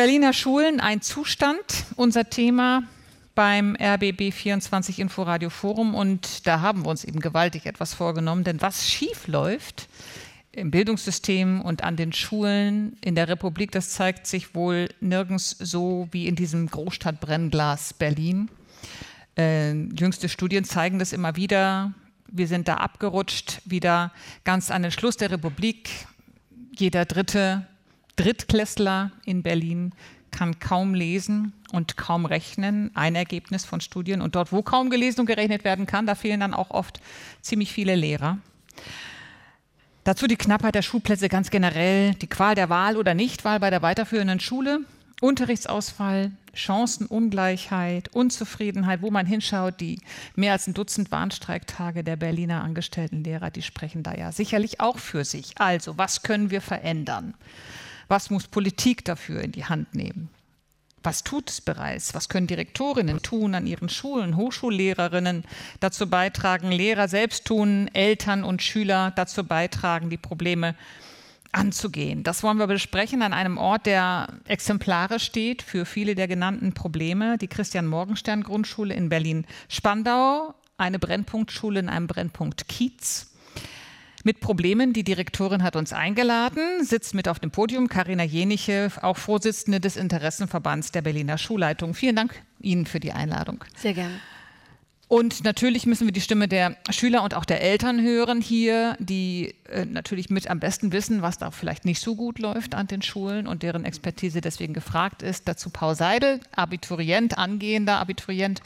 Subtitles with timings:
[0.00, 1.60] Berliner Schulen, ein Zustand,
[1.94, 2.84] unser Thema
[3.34, 8.62] beim RBB 24 Inforadio Forum und da haben wir uns eben gewaltig etwas vorgenommen, denn
[8.62, 9.90] was schief läuft
[10.52, 16.08] im Bildungssystem und an den Schulen in der Republik, das zeigt sich wohl nirgends so
[16.12, 18.48] wie in diesem Großstadtbrennglas Berlin.
[19.36, 21.92] Äh, jüngste Studien zeigen das immer wieder.
[22.26, 24.12] Wir sind da abgerutscht, wieder
[24.44, 25.90] ganz an den Schluss der Republik.
[26.74, 27.66] Jeder dritte
[28.20, 29.92] Drittklässler in Berlin
[30.30, 32.90] kann kaum lesen und kaum rechnen.
[32.94, 34.20] Ein Ergebnis von Studien.
[34.20, 37.00] Und dort, wo kaum gelesen und gerechnet werden kann, da fehlen dann auch oft
[37.40, 38.36] ziemlich viele Lehrer.
[40.04, 43.80] Dazu die Knappheit der Schulplätze ganz generell, die Qual der Wahl oder Nichtwahl bei der
[43.80, 44.80] weiterführenden Schule,
[45.22, 49.98] Unterrichtsausfall, Chancenungleichheit, Unzufriedenheit, wo man hinschaut, die
[50.36, 55.24] mehr als ein Dutzend Warnstreiktage der Berliner Angestelltenlehrer, die sprechen da ja sicherlich auch für
[55.24, 55.52] sich.
[55.56, 57.34] Also, was können wir verändern?
[58.10, 60.30] Was muss Politik dafür in die Hand nehmen?
[61.04, 62.12] Was tut es bereits?
[62.12, 65.44] Was können Direktorinnen tun an ihren Schulen, Hochschullehrerinnen
[65.78, 70.74] dazu beitragen, Lehrer selbst tun, Eltern und Schüler dazu beitragen, die Probleme
[71.52, 72.24] anzugehen?
[72.24, 77.38] Das wollen wir besprechen an einem Ort, der exemplarisch steht für viele der genannten Probleme,
[77.38, 83.29] die Christian Morgenstern Grundschule in Berlin-Spandau, eine Brennpunktschule in einem Brennpunkt Kiez
[84.24, 84.92] mit Problemen.
[84.92, 87.88] Die Direktorin hat uns eingeladen, sitzt mit auf dem Podium.
[87.88, 91.94] Karina Jeniche, auch Vorsitzende des Interessenverbands der Berliner Schulleitung.
[91.94, 93.64] Vielen Dank Ihnen für die Einladung.
[93.76, 94.20] Sehr gerne.
[95.10, 99.56] Und natürlich müssen wir die Stimme der Schüler und auch der Eltern hören hier, die
[99.68, 103.02] äh, natürlich mit am besten wissen, was da vielleicht nicht so gut läuft an den
[103.02, 105.48] Schulen und deren Expertise deswegen gefragt ist.
[105.48, 108.62] Dazu Paul Seidel, Abiturient, angehender Abiturient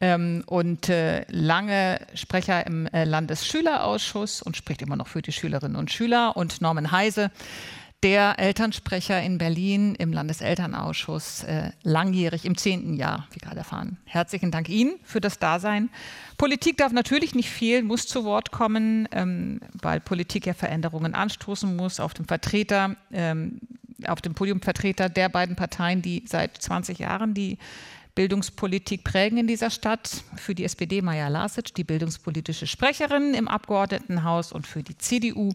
[0.00, 5.76] ähm, und äh, lange Sprecher im äh, Landesschülerausschuss und spricht immer noch für die Schülerinnen
[5.76, 7.30] und Schüler und Norman Heise,
[8.02, 13.96] der Elternsprecher in Berlin im Landeselternausschuss, äh, langjährig im zehnten Jahr, wie gerade erfahren.
[14.04, 15.88] Herzlichen Dank Ihnen für das Dasein.
[16.36, 21.74] Politik darf natürlich nicht fehlen, muss zu Wort kommen, ähm, weil Politik ja Veränderungen anstoßen
[21.74, 23.60] muss auf dem Vertreter, ähm,
[24.06, 27.56] auf dem Podium Vertreter der beiden Parteien, die seit 20 Jahren die
[28.16, 30.24] Bildungspolitik prägen in dieser Stadt.
[30.36, 35.52] Für die SPD Maja Lasic, die bildungspolitische Sprecherin im Abgeordnetenhaus und für die CDU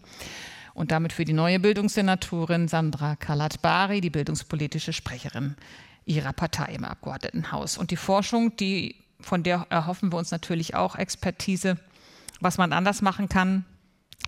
[0.72, 5.56] und damit für die neue Bildungssenatorin Sandra Kalat-Bari, die bildungspolitische Sprecherin
[6.06, 7.76] ihrer Partei im Abgeordnetenhaus.
[7.76, 11.78] Und die Forschung, die, von der erhoffen wir uns natürlich auch Expertise,
[12.40, 13.64] was man anders machen kann,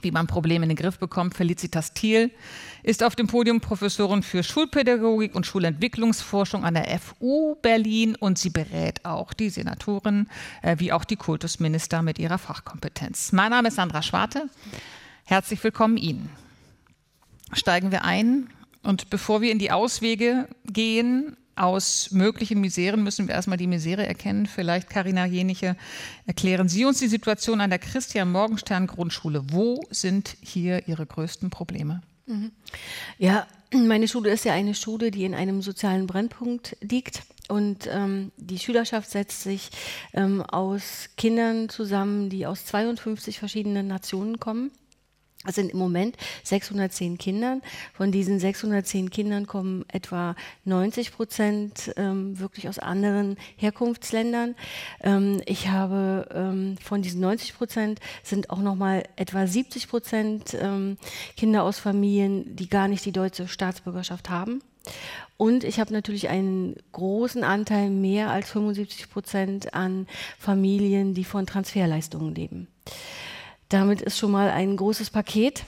[0.02, 1.34] wie man Probleme in den Griff bekommt.
[1.34, 2.30] Felicitas Thiel
[2.82, 8.50] ist auf dem Podium Professorin für Schulpädagogik und Schulentwicklungsforschung an der FU Berlin und sie
[8.50, 10.28] berät auch die Senatorin
[10.62, 13.32] äh, wie auch die Kultusminister mit ihrer Fachkompetenz.
[13.32, 14.48] Mein Name ist Sandra Schwarte.
[15.24, 16.28] Herzlich willkommen Ihnen.
[17.52, 18.50] Steigen wir ein
[18.82, 24.06] und bevor wir in die Auswege gehen, aus möglichen Miseren müssen wir erstmal die Misere
[24.06, 24.46] erkennen.
[24.46, 25.76] Vielleicht, Karina Jeniche,
[26.26, 29.42] erklären Sie uns die Situation an der Christian Morgenstern Grundschule.
[29.50, 32.02] Wo sind hier Ihre größten Probleme?
[32.26, 32.52] Mhm.
[33.18, 37.22] Ja, meine Schule ist ja eine Schule, die in einem sozialen Brennpunkt liegt.
[37.48, 39.70] Und ähm, die Schülerschaft setzt sich
[40.14, 44.70] ähm, aus Kindern zusammen, die aus 52 verschiedenen Nationen kommen.
[45.46, 47.60] Es sind im Moment 610 Kinder.
[47.92, 50.34] Von diesen 610 Kindern kommen etwa
[50.64, 54.54] 90 Prozent ähm, wirklich aus anderen Herkunftsländern.
[55.02, 60.56] Ähm, ich habe ähm, von diesen 90 Prozent sind auch noch mal etwa 70 Prozent
[60.60, 60.96] ähm,
[61.36, 64.62] Kinder aus Familien, die gar nicht die deutsche Staatsbürgerschaft haben.
[65.36, 70.06] Und ich habe natürlich einen großen Anteil, mehr als 75 Prozent an
[70.38, 72.68] Familien, die von Transferleistungen leben.
[73.74, 75.64] Damit ist schon mal ein großes Paket.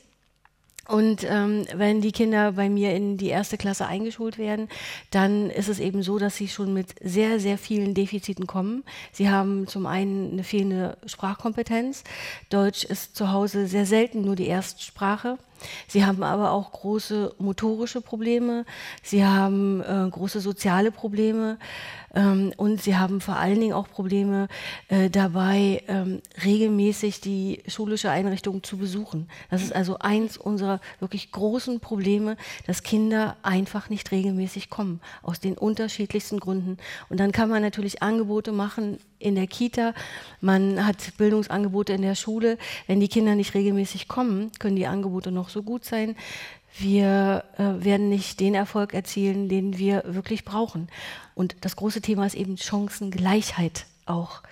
[0.86, 4.68] Und ähm, wenn die Kinder bei mir in die erste Klasse eingeschult werden,
[5.10, 8.84] dann ist es eben so, dass sie schon mit sehr, sehr vielen Defiziten kommen.
[9.10, 12.04] Sie haben zum einen eine fehlende Sprachkompetenz.
[12.48, 15.36] Deutsch ist zu Hause sehr selten nur die Erstsprache.
[15.88, 18.64] Sie haben aber auch große motorische Probleme.
[19.02, 21.58] Sie haben äh, große soziale Probleme.
[22.16, 24.48] Ähm, und sie haben vor allen Dingen auch Probleme
[24.88, 29.28] äh, dabei, ähm, regelmäßig die schulische Einrichtung zu besuchen.
[29.50, 32.36] Das ist also eins unserer wirklich großen Probleme,
[32.66, 36.78] dass Kinder einfach nicht regelmäßig kommen, aus den unterschiedlichsten Gründen.
[37.10, 39.94] Und dann kann man natürlich Angebote machen in der Kita,
[40.40, 42.58] man hat Bildungsangebote in der Schule.
[42.86, 46.16] Wenn die Kinder nicht regelmäßig kommen, können die Angebote noch so gut sein.
[46.78, 50.88] Wir äh, werden nicht den Erfolg erzielen, den wir wirklich brauchen.
[51.34, 54.42] Und das große Thema ist eben Chancengleichheit auch.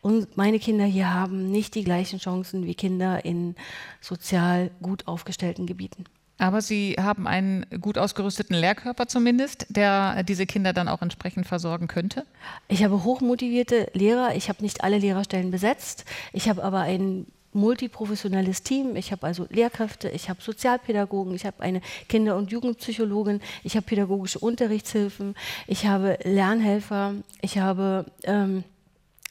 [0.00, 3.56] Und meine Kinder hier haben nicht die gleichen Chancen wie Kinder in
[4.00, 6.04] sozial gut aufgestellten Gebieten.
[6.42, 11.86] Aber Sie haben einen gut ausgerüsteten Lehrkörper zumindest, der diese Kinder dann auch entsprechend versorgen
[11.86, 12.26] könnte?
[12.66, 14.34] Ich habe hochmotivierte Lehrer.
[14.34, 16.04] Ich habe nicht alle Lehrerstellen besetzt.
[16.32, 18.96] Ich habe aber ein multiprofessionelles Team.
[18.96, 23.86] Ich habe also Lehrkräfte, ich habe Sozialpädagogen, ich habe eine Kinder- und Jugendpsychologin, ich habe
[23.86, 25.36] pädagogische Unterrichtshilfen,
[25.68, 28.64] ich habe Lernhelfer, ich habe ähm,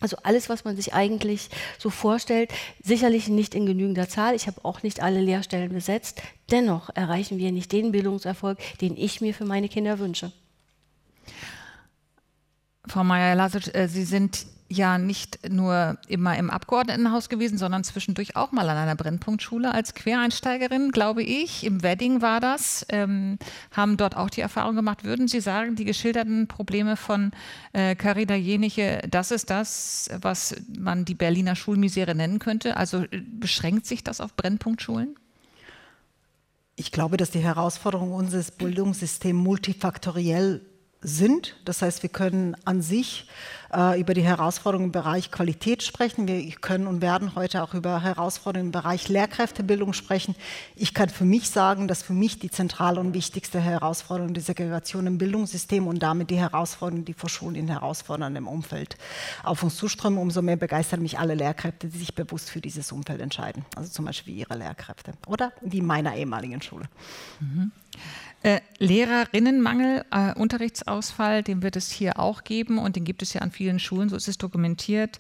[0.01, 2.51] also alles, was man sich eigentlich so vorstellt,
[2.83, 4.35] sicherlich nicht in genügender Zahl.
[4.35, 6.21] Ich habe auch nicht alle Lehrstellen besetzt.
[6.49, 10.33] Dennoch erreichen wir nicht den Bildungserfolg, den ich mir für meine Kinder wünsche.
[12.87, 18.51] Frau Meyer-Lasic, äh, Sie sind ja nicht nur immer im Abgeordnetenhaus gewesen, sondern zwischendurch auch
[18.51, 21.65] mal an einer Brennpunktschule als Quereinsteigerin, glaube ich.
[21.65, 23.37] Im Wedding war das, ähm,
[23.71, 25.03] haben dort auch die Erfahrung gemacht.
[25.03, 27.31] Würden Sie sagen, die geschilderten Probleme von
[27.73, 32.77] äh, Carina Jeniche, das ist das, was man die Berliner Schulmisere nennen könnte?
[32.77, 35.15] Also äh, beschränkt sich das auf Brennpunktschulen?
[36.77, 40.61] Ich glaube, dass die Herausforderung unseres Bildungssystems multifaktoriell
[41.01, 41.55] sind.
[41.65, 43.27] Das heißt, wir können an sich
[43.73, 46.27] äh, über die Herausforderungen im Bereich Qualität sprechen.
[46.27, 50.35] Wir können und werden heute auch über Herausforderungen im Bereich Lehrkräftebildung sprechen.
[50.75, 55.07] Ich kann für mich sagen, dass für mich die zentrale und wichtigste Herausforderung die Segregation
[55.07, 58.97] im Bildungssystem und damit die Herausforderungen, die vor Schulen in herausforderndem Umfeld
[59.43, 60.19] auf uns zuströmen.
[60.19, 63.65] Umso mehr begeistern mich alle Lehrkräfte, die sich bewusst für dieses Umfeld entscheiden.
[63.75, 66.85] Also zum Beispiel Ihre Lehrkräfte oder die meiner ehemaligen Schule.
[67.39, 67.71] Mhm.
[68.43, 73.41] Äh, Lehrerinnenmangel, äh, Unterrichtsausfall, den wird es hier auch geben und den gibt es ja
[73.41, 75.19] an vielen Schulen, so ist es dokumentiert.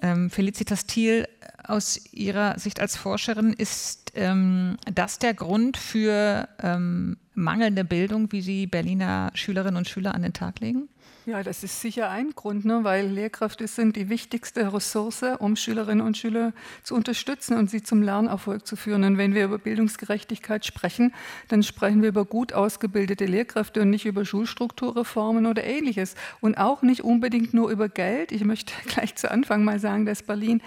[0.00, 1.28] Ähm, Felicitas Thiel,
[1.64, 8.42] aus Ihrer Sicht als Forscherin, ist ähm, das der Grund für ähm, mangelnde Bildung, wie
[8.42, 10.88] Sie Berliner Schülerinnen und Schüler an den Tag legen?
[11.24, 12.82] Ja, das ist sicher ein Grund, ne?
[12.82, 16.52] weil Lehrkräfte sind die wichtigste Ressource, um Schülerinnen und Schüler
[16.82, 19.04] zu unterstützen und sie zum Lernerfolg zu führen.
[19.04, 21.14] Und wenn wir über Bildungsgerechtigkeit sprechen,
[21.46, 26.16] dann sprechen wir über gut ausgebildete Lehrkräfte und nicht über Schulstrukturreformen oder ähnliches.
[26.40, 28.32] Und auch nicht unbedingt nur über Geld.
[28.32, 30.60] Ich möchte gleich zu Anfang mal sagen, dass Berlin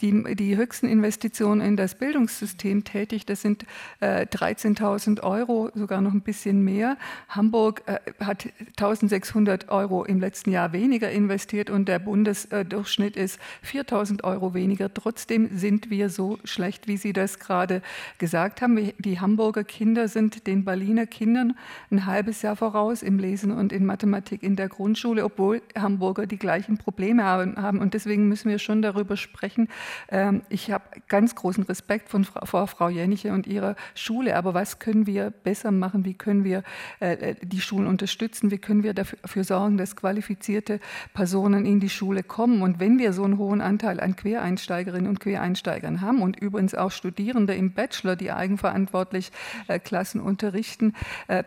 [0.00, 3.28] die, die höchsten Investitionen in das Bildungssystem tätigt.
[3.28, 3.64] Das sind
[4.00, 6.96] äh, 13.000 Euro, sogar noch ein bisschen mehr.
[7.28, 14.24] Hamburg äh, hat 1.600 Euro im letzten Jahr weniger investiert und der Bundesdurchschnitt ist 4.000
[14.24, 14.92] Euro weniger.
[14.92, 17.82] Trotzdem sind wir so schlecht, wie Sie das gerade
[18.18, 18.92] gesagt haben.
[18.98, 21.56] Die Hamburger Kinder sind den Berliner Kindern
[21.90, 26.38] ein halbes Jahr voraus im Lesen und in Mathematik in der Grundschule, obwohl Hamburger die
[26.38, 27.78] gleichen Probleme haben.
[27.78, 29.68] Und deswegen müssen wir schon darüber sprechen, sprechen.
[30.10, 34.78] Ähm, ich habe ganz großen Respekt von vor Frau Jeniche und ihrer Schule, aber was
[34.78, 36.04] können wir besser machen?
[36.04, 36.62] Wie können wir
[37.00, 38.50] äh, äh, die Schulen unterstützen?
[38.50, 40.78] Wie können wir dafür sorgen, dass qualifizierte
[41.14, 42.60] Personen in die Schule kommen?
[42.60, 46.90] Und wenn wir so einen hohen Anteil an Quereinsteigerinnen und Quereinsteigern haben und übrigens auch
[46.90, 49.32] Studierende im Bachelor, die eigenverantwortlich
[49.68, 50.92] äh, Klassen unterrichten,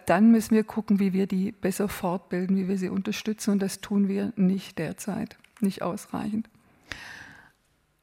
[0.06, 3.52] dann müssen wir gucken, wie wir die besser fortbilden, wie wir sie unterstützen.
[3.52, 6.48] Und das tun wir nicht derzeit, nicht ausreichend.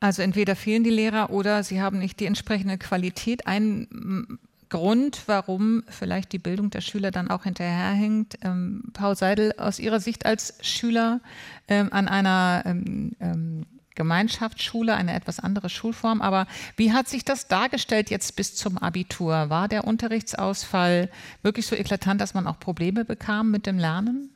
[0.00, 3.46] Also entweder fehlen die Lehrer oder sie haben nicht die entsprechende Qualität.
[3.46, 4.38] Ein
[4.70, 8.38] Grund, warum vielleicht die Bildung der Schüler dann auch hinterherhängt.
[8.42, 11.20] Ähm, Paul Seidel, aus Ihrer Sicht als Schüler
[11.68, 13.66] ähm, an einer ähm, ähm,
[13.96, 16.22] Gemeinschaftsschule, eine etwas andere Schulform.
[16.22, 19.50] Aber wie hat sich das dargestellt jetzt bis zum Abitur?
[19.50, 21.10] War der Unterrichtsausfall
[21.42, 24.30] wirklich so eklatant, dass man auch Probleme bekam mit dem Lernen?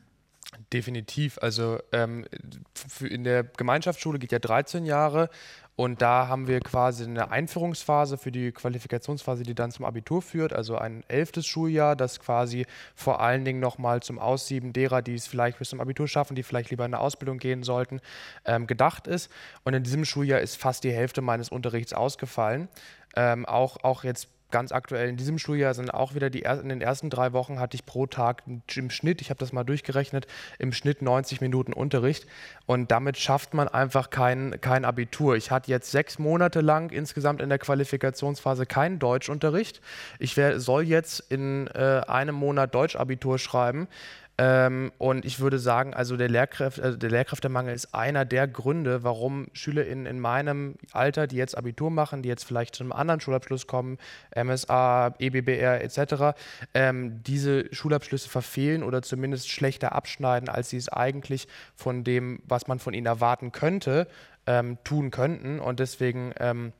[0.75, 1.38] Definitiv.
[1.41, 2.25] Also ähm,
[2.99, 5.31] in der Gemeinschaftsschule geht ja 13 Jahre
[5.77, 10.53] und da haben wir quasi eine Einführungsphase für die Qualifikationsphase, die dann zum Abitur führt,
[10.53, 15.29] also ein elftes Schuljahr, das quasi vor allen Dingen nochmal zum Aussieben derer, die es
[15.29, 18.01] vielleicht bis zum Abitur schaffen, die vielleicht lieber in eine Ausbildung gehen sollten,
[18.44, 19.31] ähm, gedacht ist.
[19.63, 22.67] Und in diesem Schuljahr ist fast die Hälfte meines Unterrichts ausgefallen.
[23.15, 26.81] Ähm, auch, auch jetzt ganz aktuell in diesem Schuljahr sind auch wieder die in den
[26.81, 30.27] ersten drei Wochen hatte ich pro Tag im Schnitt, ich habe das mal durchgerechnet,
[30.58, 32.27] im Schnitt 90 Minuten Unterricht
[32.67, 35.36] und damit schafft man einfach kein, kein Abitur.
[35.36, 39.81] Ich hatte jetzt sechs Monate lang insgesamt in der Qualifikationsphase keinen Deutschunterricht.
[40.19, 43.89] Ich soll jetzt in äh, einem Monat Deutschabitur schreiben.
[44.36, 49.05] Ähm, und ich würde sagen, also der, Lehrkräfte, also der Lehrkräftemangel ist einer der Gründe,
[49.05, 53.20] warum SchülerInnen in meinem Alter, die jetzt Abitur machen, die jetzt vielleicht zu einem anderen
[53.20, 53.96] Schulabschluss kommen,
[54.34, 56.36] MSA, EBBR etc.,
[56.74, 62.67] ähm, diese Schulabschlüsse verfehlen oder zumindest schlechter abschneiden, als sie es eigentlich von dem, was
[62.67, 64.08] man von ihnen erwarten könnte,
[64.46, 65.60] ähm, tun könnten.
[65.60, 66.72] Und deswegen ähm,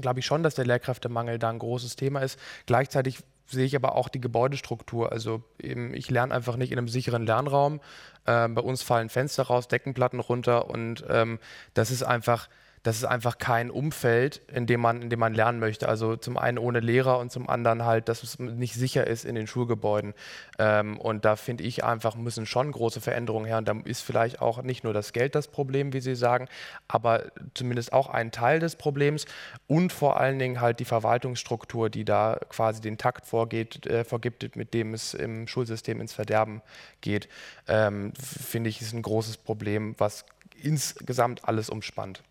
[0.00, 2.38] glaube ich schon, dass der Lehrkräftemangel da ein großes Thema ist.
[2.64, 5.12] Gleichzeitig sehe ich aber auch die Gebäudestruktur.
[5.12, 7.80] Also eben, ich lerne einfach nicht in einem sicheren Lernraum.
[8.26, 11.38] Ähm, bei uns fallen Fenster raus, Deckenplatten runter und ähm,
[11.74, 12.48] das ist einfach,
[12.86, 15.88] das ist einfach kein Umfeld, in dem man, in dem man lernen möchte.
[15.88, 19.34] Also zum einen ohne Lehrer und zum anderen halt, dass es nicht sicher ist in
[19.34, 20.14] den Schulgebäuden.
[20.60, 23.58] Ähm, und da finde ich einfach, müssen schon große Veränderungen her.
[23.58, 26.46] Und da ist vielleicht auch nicht nur das Geld das Problem, wie Sie sagen,
[26.86, 27.24] aber
[27.54, 29.26] zumindest auch ein Teil des Problems
[29.66, 34.54] und vor allen Dingen halt die Verwaltungsstruktur, die da quasi den Takt vorgeht, äh, vorgibt,
[34.54, 36.62] mit dem es im Schulsystem ins Verderben
[37.00, 37.28] geht,
[37.66, 40.24] ähm, finde ich, ist ein großes Problem, was
[40.62, 42.22] insgesamt alles umspannt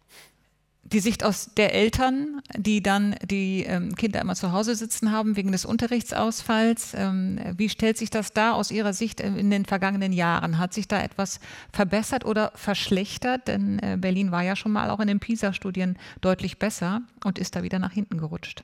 [0.85, 5.35] die Sicht aus der Eltern, die dann die ähm, Kinder immer zu Hause sitzen haben
[5.35, 6.93] wegen des Unterrichtsausfalls.
[6.95, 10.59] Ähm, wie stellt sich das da aus Ihrer Sicht äh, in den vergangenen Jahren?
[10.59, 11.39] Hat sich da etwas
[11.73, 13.47] verbessert oder verschlechtert?
[13.47, 17.55] Denn äh, Berlin war ja schon mal auch in den PISA-Studien deutlich besser und ist
[17.55, 18.63] da wieder nach hinten gerutscht.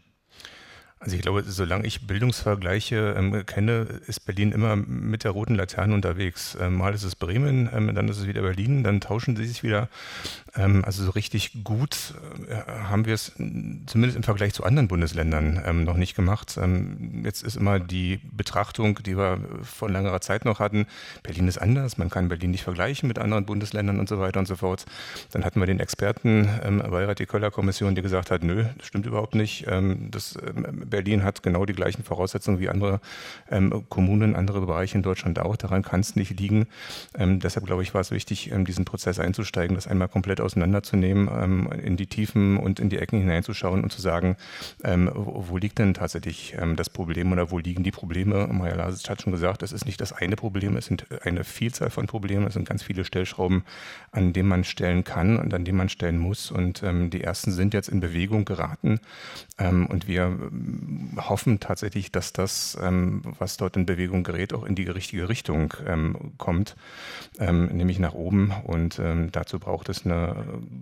[1.02, 5.96] Also ich glaube, solange ich Bildungsvergleiche ähm, kenne, ist Berlin immer mit der roten Laterne
[5.96, 6.56] unterwegs.
[6.62, 9.64] Ähm, mal ist es Bremen, ähm, dann ist es wieder Berlin, dann tauschen sie sich
[9.64, 9.90] wieder.
[10.56, 12.14] Ähm, also so richtig gut
[12.50, 16.58] äh, haben wir es zumindest im Vergleich zu anderen Bundesländern ähm, noch nicht gemacht.
[16.62, 20.88] Ähm, jetzt ist immer die Betrachtung, die wir vor längerer Zeit noch hatten,
[21.24, 24.48] Berlin ist anders, man kann Berlin nicht vergleichen mit anderen Bundesländern und so weiter und
[24.48, 24.86] so fort.
[25.32, 28.88] Dann hatten wir den Experten ähm, bei die Köller Kommission, die gesagt hat, nö, das
[28.88, 29.66] stimmt überhaupt nicht.
[30.12, 30.38] das
[30.86, 33.02] Berlin hat genau die gleichen Voraussetzungen wie andere
[33.90, 35.58] Kommunen, andere Bereiche in Deutschland auch.
[35.58, 36.68] Daran kann es nicht liegen.
[37.18, 41.98] Deshalb glaube ich, war es wichtig, diesen Prozess einzusteigen, das einmal komplett auseinanderzunehmen, ähm, in
[41.98, 44.38] die Tiefen und in die Ecken hineinzuschauen und zu sagen,
[44.84, 48.48] ähm, wo, liegt denn tatsächlich ähm, das Problem oder wo liegen die Probleme?
[48.48, 51.90] Maja Lasic hat schon gesagt, es ist nicht das eine Problem, es sind eine Vielzahl
[51.90, 53.64] von Problemen, es sind ganz viele Stellschrauben,
[54.12, 56.52] an denen man stellen kann und an denen man stellen muss.
[56.52, 59.00] Und die ersten sind jetzt in Bewegung geraten.
[59.58, 60.38] und wir
[61.18, 65.74] hoffen tatsächlich, dass das, ähm, was dort in Bewegung gerät, auch in die richtige Richtung
[65.86, 66.76] ähm, kommt,
[67.40, 68.52] ähm, nämlich nach oben.
[68.64, 70.31] Und ähm, dazu braucht es eine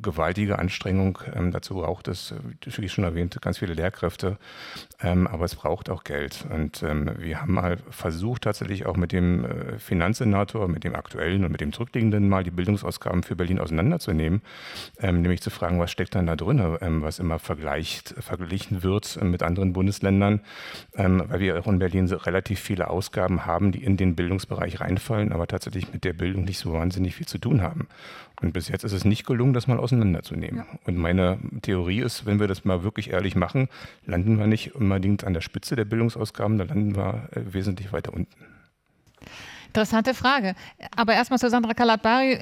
[0.02, 1.20] gewaltige Anstrengung.
[1.34, 4.38] Ähm, dazu braucht es, wie ich schon erwähnte, ganz viele Lehrkräfte.
[5.02, 6.46] Ähm, aber es braucht auch Geld.
[6.50, 11.52] Und wir haben mal versucht, tatsächlich auch mit dem äh, Finanzsenator, mit dem aktuellen und
[11.52, 14.42] mit dem zurückliegenden mal die Bildungsausgaben für Berlin auseinanderzunehmen,
[15.02, 16.60] nämlich zu fragen, was steckt dann da drin,
[17.02, 20.42] was immer vergleicht, verglichen wird mit anderen Bundesländern
[20.96, 25.32] ähm, weil wir auch in Berlin relativ viele Ausgaben haben, die in den Bildungsbereich reinfallen,
[25.32, 27.88] aber tatsächlich mit der Bildung nicht so wahnsinnig viel zu tun haben.
[28.42, 30.58] Und bis jetzt ist es nicht gelungen, das mal auseinanderzunehmen.
[30.58, 30.80] Ja.
[30.86, 33.68] Und meine Theorie ist, wenn wir das mal wirklich ehrlich machen,
[34.06, 38.14] landen wir nicht unbedingt an der Spitze der Bildungsausgaben, da landen wir äh, wesentlich weiter
[38.14, 38.34] unten.
[39.68, 40.56] Interessante Frage.
[40.96, 42.40] Aber erstmal zu Sandra Kalatbari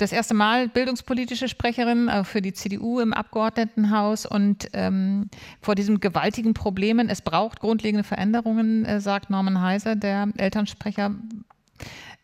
[0.00, 5.28] das erste Mal bildungspolitische Sprecherin äh, für die CDU im Abgeordnetenhaus und ähm,
[5.60, 11.14] vor diesen gewaltigen Problemen, es braucht grundlegende Veränderungen, äh, sagt Norman Heiser, der Elternsprecher.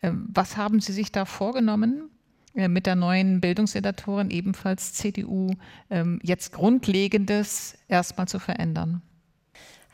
[0.00, 2.10] Äh, was haben Sie sich da vorgenommen?
[2.56, 5.54] Äh, mit der neuen Bildungssenatorin, ebenfalls CDU,
[5.90, 9.02] ähm, jetzt Grundlegendes erstmal zu verändern?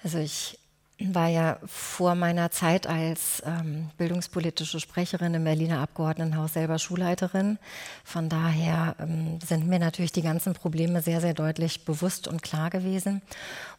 [0.05, 0.59] Also ich
[1.01, 7.59] war ja vor meiner Zeit als ähm, bildungspolitische Sprecherin im Berliner Abgeordnetenhaus selber Schulleiterin.
[8.05, 12.71] Von daher ähm, sind mir natürlich die ganzen Probleme sehr, sehr deutlich bewusst und klar
[12.71, 13.23] gewesen.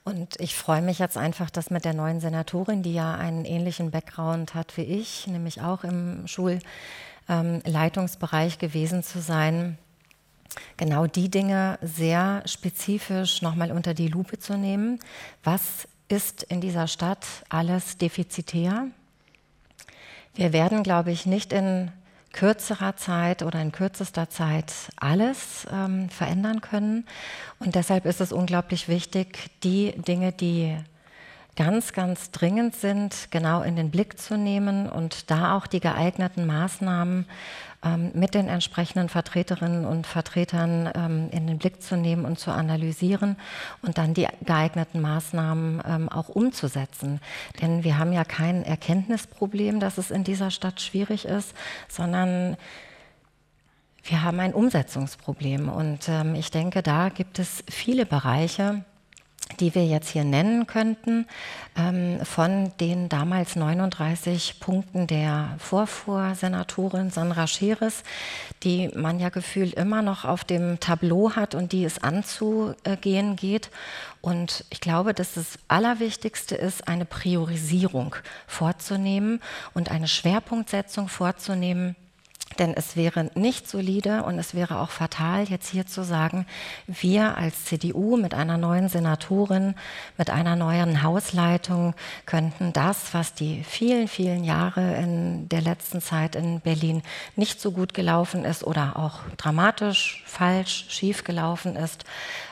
[0.03, 3.91] Und ich freue mich jetzt einfach, dass mit der neuen Senatorin, die ja einen ähnlichen
[3.91, 6.67] Background hat wie ich, nämlich auch im Schulleitungsbereich
[7.29, 7.61] ähm,
[8.59, 9.77] gewesen zu sein,
[10.77, 14.99] genau die Dinge sehr spezifisch nochmal unter die Lupe zu nehmen.
[15.43, 18.87] Was ist in dieser Stadt alles defizitär.
[20.35, 21.91] Wir werden, glaube ich, nicht in
[22.33, 27.05] kürzerer Zeit oder in kürzester Zeit alles ähm, verändern können.
[27.59, 30.75] Und deshalb ist es unglaublich wichtig, die Dinge, die
[31.55, 36.45] ganz, ganz dringend sind, genau in den Blick zu nehmen und da auch die geeigneten
[36.45, 37.25] Maßnahmen
[37.83, 42.51] ähm, mit den entsprechenden Vertreterinnen und Vertretern ähm, in den Blick zu nehmen und zu
[42.51, 43.35] analysieren
[43.81, 47.19] und dann die geeigneten Maßnahmen ähm, auch umzusetzen.
[47.61, 51.53] Denn wir haben ja kein Erkenntnisproblem, dass es in dieser Stadt schwierig ist,
[51.87, 52.57] sondern
[54.03, 55.69] wir haben ein Umsetzungsproblem.
[55.69, 58.85] Und ähm, ich denke, da gibt es viele Bereiche,
[59.59, 61.27] die wir jetzt hier nennen könnten,
[61.77, 68.03] ähm, von den damals 39 Punkten der Vorvorsenatorin Sandra Scheres,
[68.63, 73.69] die man ja gefühlt immer noch auf dem Tableau hat und die es anzugehen geht.
[74.21, 78.15] Und ich glaube, dass das Allerwichtigste ist, eine Priorisierung
[78.47, 79.41] vorzunehmen
[79.73, 81.95] und eine Schwerpunktsetzung vorzunehmen
[82.59, 86.45] Denn es wäre nicht solide und es wäre auch fatal, jetzt hier zu sagen,
[86.87, 89.75] wir als CDU mit einer neuen Senatorin,
[90.17, 91.95] mit einer neuen Hausleitung
[92.25, 97.01] könnten das, was die vielen, vielen Jahre in der letzten Zeit in Berlin
[97.35, 102.05] nicht so gut gelaufen ist oder auch dramatisch, falsch, schief gelaufen ist,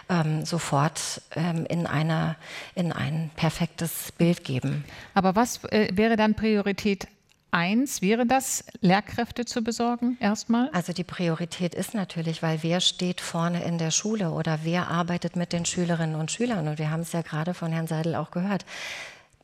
[0.09, 2.35] ähm, sofort ähm, in, eine,
[2.75, 4.83] in ein perfektes Bild geben.
[5.13, 7.07] Aber was äh, wäre dann Priorität
[7.51, 10.69] eins wäre das, Lehrkräfte zu besorgen erstmal?
[10.71, 15.35] Also die Priorität ist natürlich, weil wer steht vorne in der Schule oder wer arbeitet
[15.35, 16.67] mit den Schülerinnen und Schülern?
[16.67, 18.65] Und wir haben es ja gerade von Herrn Seidel auch gehört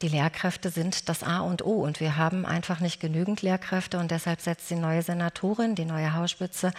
[0.01, 4.11] die Lehrkräfte sind das A und O und wir haben einfach nicht genügend Lehrkräfte und
[4.11, 6.71] deshalb setzt die neue Senatorin, die neue Hausspitze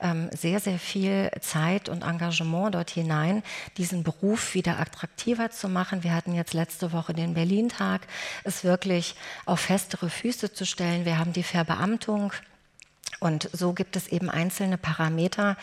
[0.00, 3.42] ähm, sehr, sehr viel Zeit und Engagement dort hinein,
[3.76, 6.04] diesen Beruf wieder attraktiver zu machen.
[6.04, 8.06] Wir hatten jetzt letzte Woche den Berlin-Tag,
[8.44, 11.04] es wirklich auf festere Füße zu stellen.
[11.04, 12.32] Wir haben die Verbeamtung
[13.20, 15.56] und so gibt es eben einzelne Parameter,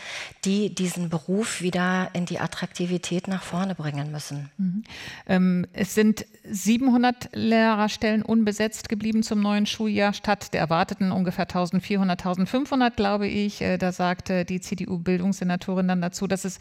[0.46, 4.50] die diesen Beruf wieder in die Attraktivität nach vorne bringen müssen.
[4.58, 4.84] Mhm.
[5.26, 12.20] Ähm, es sind 700 Lehrerstellen unbesetzt geblieben zum neuen Schuljahr statt der erwarteten ungefähr 1400,
[12.20, 13.62] 1500, glaube ich.
[13.62, 16.60] Äh, da sagte die CDU-Bildungssenatorin dann dazu, dass es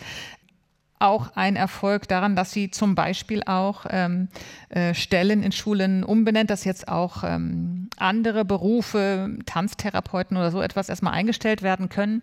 [0.99, 4.29] auch ein Erfolg daran, dass sie zum Beispiel auch ähm,
[4.71, 10.89] äh, Stellen in Schulen umbenennt, dass jetzt auch ähm, andere Berufe, Tanztherapeuten oder so etwas
[10.89, 12.23] erstmal eingestellt werden können.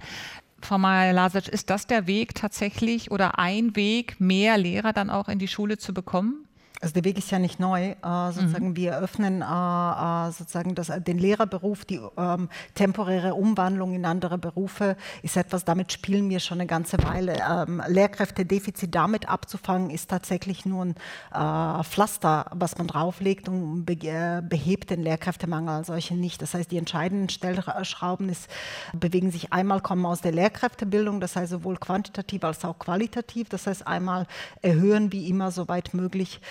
[0.62, 5.40] Frau Meyer-Lasic, ist das der Weg tatsächlich oder ein Weg, mehr Lehrer dann auch in
[5.40, 6.48] die Schule zu bekommen?
[6.84, 7.92] Also der Weg ist ja nicht neu.
[7.92, 8.76] Äh, sozusagen mhm.
[8.76, 14.98] wir eröffnen äh, äh, sozusagen das, den Lehrerberuf, die ähm, temporäre Umwandlung in andere Berufe
[15.22, 17.38] ist etwas, damit spielen wir schon eine ganze Weile.
[17.50, 20.96] Ähm, Lehrkräftedefizit damit abzufangen, ist tatsächlich nur ein
[21.34, 26.42] äh, Pflaster, was man drauflegt und be äh, behebt den Lehrkräftemangel als solche nicht.
[26.42, 28.50] Das heißt, die entscheidenden Stellschrauben ist,
[28.92, 33.48] bewegen sich einmal, kommen aus der Lehrkräftebildung, das heißt sowohl quantitativ als auch qualitativ.
[33.48, 34.28] Das heißt, einmal
[34.62, 36.42] erhöhen wie immer soweit möglich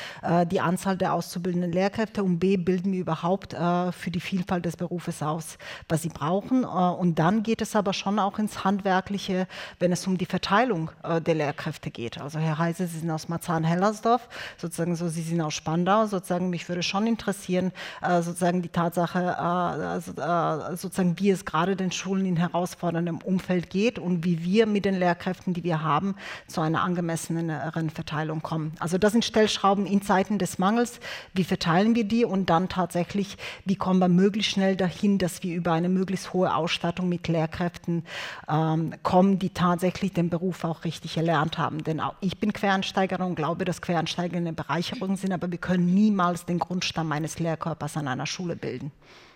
[0.51, 4.77] die Anzahl der auszubildenden Lehrkräfte und B, bilden wir überhaupt äh, für die Vielfalt des
[4.77, 6.65] Berufes aus, was sie brauchen.
[6.65, 9.47] Äh, und dann geht es aber schon auch ins Handwerkliche,
[9.79, 12.21] wenn es um die Verteilung der Lehrkräfte geht.
[12.21, 16.69] Also Herr Heise, Sie sind aus Marzahn-Hellersdorf, sozusagen so, Sie sind aus Spandau, sozusagen mich
[16.69, 17.73] würde schon interessieren,
[18.21, 20.13] sozusagen die Tatsache, also,
[20.77, 24.99] sozusagen wie es gerade den Schulen in herausforderndem Umfeld geht und wie wir mit den
[24.99, 26.15] Lehrkräften, die wir haben,
[26.47, 28.73] zu einer angemesseneren Verteilung kommen.
[28.79, 31.01] Also das sind Stellschrauben in Zeiten des Mangels,
[31.35, 35.55] wie verteilen wir die und dann tatsächlich, wie kommen wir möglichst schnell dahin, dass wir
[35.57, 38.05] über eine möglichst hohe Ausstattung mit Lehrkräften
[38.49, 41.85] ähm, kommen, die tatsächlich den Beruf auch richtig erlernt haben.
[41.85, 45.95] Denn auch ich bin Quereinsteigerin und glaube, dass Quereinsteiger eine Bereicherung sind, aber wir können
[45.95, 48.93] niemals den Grundstamm eines Lehrkörpers an einer Schule bilden.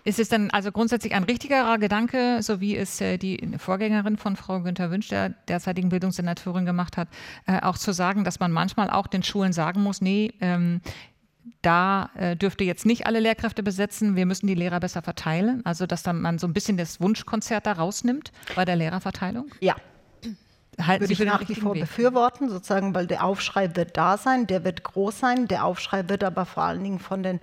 [0.07, 4.37] Ist es dann also grundsätzlich ein richtigerer Gedanke, so wie es äh, die Vorgängerin von
[4.37, 7.09] Frau Günther Wünsch, der derzeitigen Bildungssenatorin, gemacht hat,
[7.45, 10.79] äh, auch zu sagen, dass man manchmal auch den Schulen sagen muss, nee, ähm,
[11.61, 15.61] da äh, dürfte jetzt nicht alle Lehrkräfte besetzen, wir müssen die Lehrer besser verteilen.
[15.65, 19.51] Also dass dann man so ein bisschen das Wunschkonzert da rausnimmt bei der Lehrerverteilung?
[19.59, 19.75] Ja,
[20.79, 21.81] halten würde Sie ich nach wie vor Weg.
[21.81, 25.47] befürworten, sozusagen, weil der Aufschrei wird da sein, der wird groß sein.
[25.47, 27.39] Der Aufschrei wird aber vor allen Dingen von den,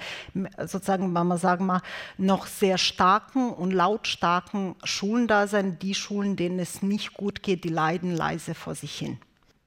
[0.58, 1.82] sozusagen, wenn man sagen mal,
[2.16, 5.78] noch sehr starken und lautstarken Schulen da sein.
[5.80, 9.18] Die Schulen, denen es nicht gut geht, die leiden leise vor sich hin.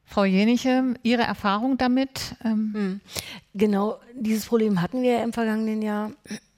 [0.06, 2.36] Frau Jeniche, Ihre Erfahrung damit?
[2.44, 3.02] Ähm hm.
[3.54, 6.12] Genau, dieses Problem hatten wir im vergangenen Jahr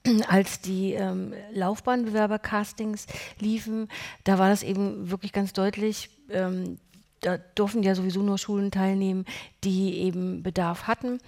[0.27, 3.07] als die ähm, Laufbahnbewerber-Castings
[3.39, 3.89] liefen,
[4.23, 6.77] da war das eben wirklich ganz deutlich, ähm,
[7.21, 9.25] da durften ja sowieso nur Schulen teilnehmen,
[9.63, 11.19] die eben Bedarf hatten.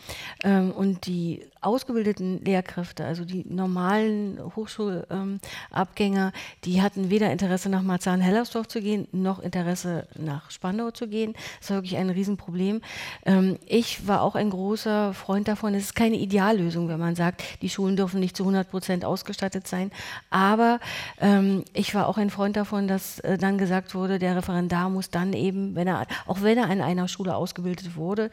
[0.43, 6.31] Ähm, und die ausgebildeten Lehrkräfte, also die normalen Hochschulabgänger,
[6.63, 11.33] die hatten weder Interesse nach Marzahn-Hellersdorf zu gehen, noch Interesse nach Spandau zu gehen.
[11.59, 12.81] Das war wirklich ein Riesenproblem.
[13.25, 15.75] Ähm, ich war auch ein großer Freund davon.
[15.75, 19.67] Es ist keine Ideallösung, wenn man sagt, die Schulen dürfen nicht zu 100 Prozent ausgestattet
[19.67, 19.91] sein.
[20.31, 20.79] Aber
[21.19, 25.11] ähm, ich war auch ein Freund davon, dass äh, dann gesagt wurde, der Referendar muss
[25.11, 28.31] dann eben, wenn er, auch wenn er an einer Schule ausgebildet wurde,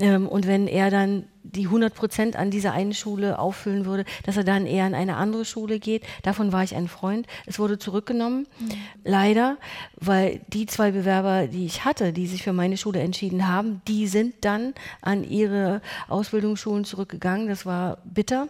[0.00, 4.38] ähm, und wenn er dann die 100 Prozent an dieser einen Schule auffüllen würde, dass
[4.38, 6.02] er dann eher an eine andere Schule geht.
[6.22, 7.26] Davon war ich ein Freund.
[7.44, 8.70] Es wurde zurückgenommen, mhm.
[9.04, 9.58] leider,
[9.96, 14.06] weil die zwei Bewerber, die ich hatte, die sich für meine Schule entschieden haben, die
[14.06, 14.72] sind dann
[15.02, 17.48] an ihre Ausbildungsschulen zurückgegangen.
[17.48, 18.48] Das war bitter.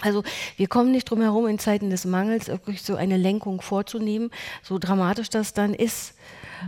[0.00, 0.24] Also
[0.56, 4.32] wir kommen nicht drum herum, in Zeiten des Mangels wirklich so eine Lenkung vorzunehmen,
[4.64, 6.14] so dramatisch das dann ist.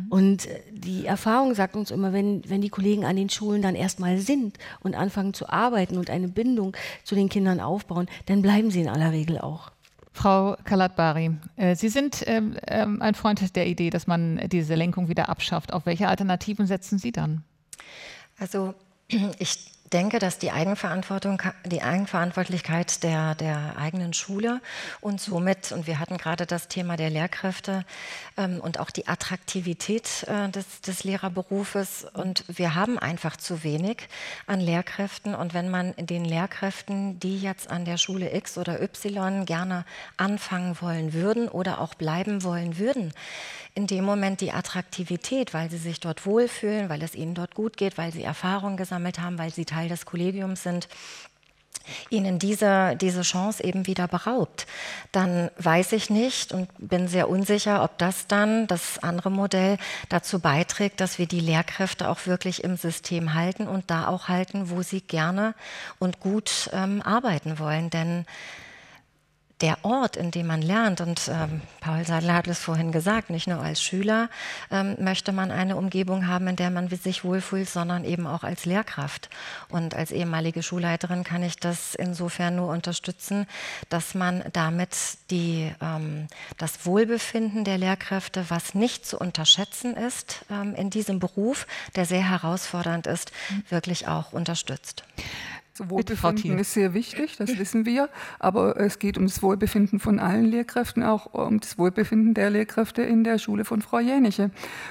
[0.09, 3.75] Und äh, die Erfahrung sagt uns immer, wenn, wenn die Kollegen an den Schulen dann
[3.75, 8.71] erstmal sind und anfangen zu arbeiten und eine Bindung zu den Kindern aufbauen, dann bleiben
[8.71, 9.71] sie in aller Regel auch.
[10.13, 15.09] Frau Kalatbari, äh, Sie sind ähm, ähm, ein Freund der Idee, dass man diese Lenkung
[15.09, 15.73] wieder abschafft.
[15.73, 17.43] Auf welche Alternativen setzen Sie dann?
[18.39, 18.75] Also
[19.39, 24.61] ich denke, dass die Eigenverantwortung, die Eigenverantwortlichkeit der, der eigenen Schule
[25.01, 27.85] und somit, und wir hatten gerade das Thema der Lehrkräfte
[28.37, 32.07] ähm, und auch die Attraktivität äh, des, des Lehrerberufes.
[32.13, 34.09] Und wir haben einfach zu wenig
[34.49, 35.35] an Lehrkräften.
[35.35, 39.85] Und wenn man den Lehrkräften, die jetzt an der Schule X oder Y gerne
[40.17, 43.13] anfangen wollen würden oder auch bleiben wollen würden,
[43.75, 47.77] in dem Moment die Attraktivität, weil sie sich dort wohlfühlen, weil es ihnen dort gut
[47.77, 50.89] geht, weil sie Erfahrungen gesammelt haben, weil sie Teil des Kollegiums sind,
[52.09, 54.67] ihnen diese, diese Chance eben wieder beraubt,
[55.13, 59.77] dann weiß ich nicht und bin sehr unsicher, ob das dann, das andere Modell,
[60.09, 64.71] dazu beiträgt, dass wir die Lehrkräfte auch wirklich im System halten und da auch halten,
[64.71, 65.55] wo sie gerne
[65.99, 67.91] und gut ähm, arbeiten wollen.
[67.91, 68.25] Denn
[69.65, 73.47] der Ort, in dem man lernt, und ähm, Paul Sadler hat es vorhin gesagt, nicht
[73.47, 74.29] nur als Schüler
[74.71, 78.67] ähm, möchte man eine Umgebung haben, in der man sich wohlfühlt, sondern eben auch als
[78.67, 79.31] Lehrkraft.
[79.71, 83.47] Und als ehemalige Schulleiterin kann ich das insofern nur unterstützen,
[83.89, 84.95] dass man damit
[85.31, 91.67] die, ähm, das Wohlbefinden der Lehrkräfte, was nicht zu unterschätzen ist ähm, in diesem Beruf,
[91.97, 93.33] der sehr herausfordernd ist,
[93.71, 95.05] wirklich auch unterstützt.
[95.77, 98.09] Das Wohlbefinden ist sehr wichtig, das wissen wir,
[98.39, 103.03] aber es geht um das Wohlbefinden von allen Lehrkräften, auch um das Wohlbefinden der Lehrkräfte
[103.03, 104.51] in der Schule von Frau Jäniche.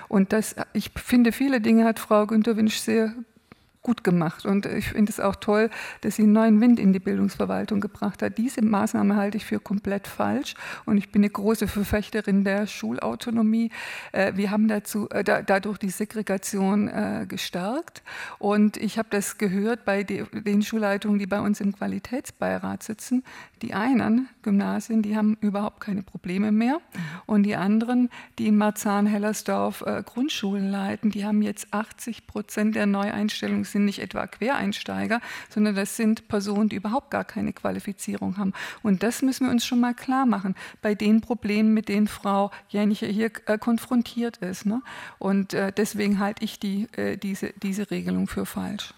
[0.10, 3.14] Und das, ich finde, viele Dinge hat Frau Günter Winsch sehr
[3.84, 4.46] gut gemacht.
[4.46, 5.70] Und ich finde es auch toll,
[6.02, 8.38] dass sie einen neuen Wind in die Bildungsverwaltung gebracht hat.
[8.38, 10.56] Diese Maßnahme halte ich für komplett falsch.
[10.86, 13.70] Und ich bin eine große Verfechterin der Schulautonomie.
[14.14, 18.04] Äh, wir haben dazu, äh, dadurch die Segregation äh, gestärkt.
[18.40, 23.24] Und ich habe das gehört bei den Schulleitungen, die bei uns im Qualitätsbeirat sitzen.
[23.62, 26.80] Die einen Gymnasien, die haben überhaupt keine Probleme mehr.
[27.26, 33.66] Und die anderen, die in Marzahn-Hellersdorf Grundschulen leiten, die haben jetzt 80 Prozent der Neueinstellungen
[33.74, 38.54] sind nicht etwa Quereinsteiger, sondern das sind Personen, die überhaupt gar keine Qualifizierung haben.
[38.82, 42.52] Und das müssen wir uns schon mal klar machen bei den Problemen, mit denen Frau
[42.70, 44.66] Jäniche hier äh, konfrontiert ist.
[44.66, 44.82] Ne?
[45.20, 48.94] Und äh, deswegen halte ich die, äh, diese, diese Regelung für falsch.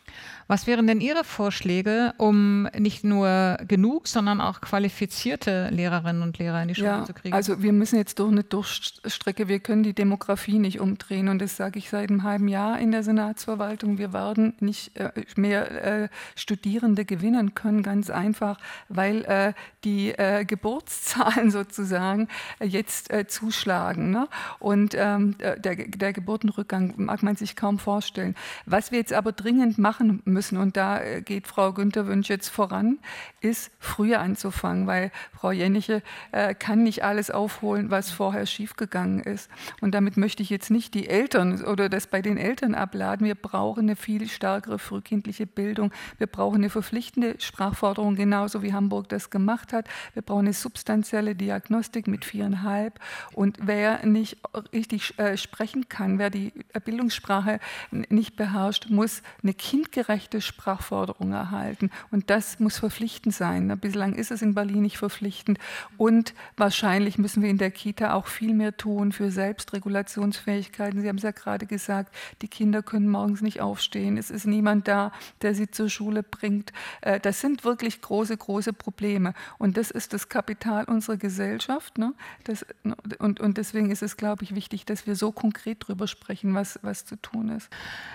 [0.48, 6.62] Was wären denn Ihre Vorschläge, um nicht nur genug, sondern auch qualifizierte Lehrerinnen und Lehrer
[6.62, 7.34] in die Schule ja, zu kriegen?
[7.34, 11.58] Also wir müssen jetzt durch eine Durchstrecke, wir können die Demografie nicht umdrehen und das
[11.58, 13.98] sage ich seit einem halben Jahr in der Senatsverwaltung.
[13.98, 20.14] Wir werden nicht äh, mehr äh, Studierende gewinnen können, ganz einfach, weil äh, die
[20.48, 22.28] Geburtszahlen sozusagen
[22.60, 24.10] jetzt zuschlagen.
[24.10, 24.28] Ne?
[24.60, 28.36] Und ähm, der, der Geburtenrückgang mag man sich kaum vorstellen.
[28.66, 32.98] Was wir jetzt aber dringend machen müssen, und da geht Frau Günther Wünsch jetzt voran,
[33.42, 36.02] ist früher anzufangen, weil Frau Jenniche
[36.32, 39.50] äh, kann nicht alles aufholen, was vorher schiefgegangen ist.
[39.82, 43.28] Und damit möchte ich jetzt nicht die Eltern oder das bei den Eltern abladen.
[43.28, 45.92] Wir brauchen eine viel stärkere frühkindliche Bildung.
[46.18, 49.88] Wir brauchen eine verpflichtende Sprachforderung, genauso wie Hamburg das gemacht hat.
[50.14, 53.00] Wir brauchen eine substanzielle Diagnostik mit viereinhalb.
[53.34, 54.38] Und wer nicht
[54.74, 56.52] richtig äh, sprechen kann, wer die
[56.84, 57.60] Bildungssprache
[57.92, 61.92] nicht beherrscht, muss eine kindgerechte echte Sprachforderung erhalten.
[62.10, 63.78] Und das muss verpflichtend sein.
[63.80, 65.60] Bislang ist es in Berlin nicht verpflichtend.
[65.98, 71.02] Und wahrscheinlich müssen wir in der Kita auch viel mehr tun für Selbstregulationsfähigkeiten.
[71.02, 74.18] Sie haben es ja gerade gesagt, die Kinder können morgens nicht aufstehen.
[74.18, 76.72] Es ist niemand da, der sie zur Schule bringt.
[77.02, 79.34] Äh, das sind wirklich große, große Probleme.
[79.58, 81.98] Und das ist das Kapital unserer Gesellschaft.
[81.98, 82.14] Ne?
[82.44, 82.96] Das, ne?
[83.20, 86.80] und, und deswegen ist es, glaube ich, wichtig, dass wir so konkret darüber sprechen, was,
[86.82, 87.70] was zu tun ist.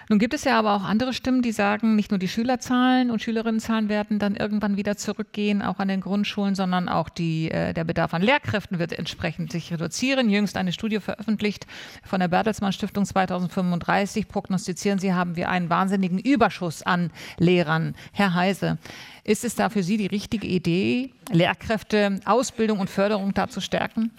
[0.09, 3.23] Nun gibt es ja aber auch andere Stimmen, die sagen, nicht nur die Schülerzahlen und
[3.23, 7.85] Schülerinnenzahlen werden dann irgendwann wieder zurückgehen, auch an den Grundschulen, sondern auch die, äh, der
[7.85, 10.31] Bedarf an Lehrkräften wird entsprechend sich reduzieren.
[10.31, 11.67] Jüngst eine Studie veröffentlicht
[12.05, 17.95] von der Bertelsmann Stiftung 2035 prognostizieren sie, haben wir einen wahnsinnigen Überschuss an Lehrern.
[18.13, 18.79] Herr Heise,
[19.25, 24.11] ist es da für Sie die richtige Idee, Lehrkräfte, Ausbildung und Förderung da zu stärken?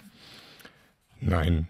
[1.20, 1.68] Nein,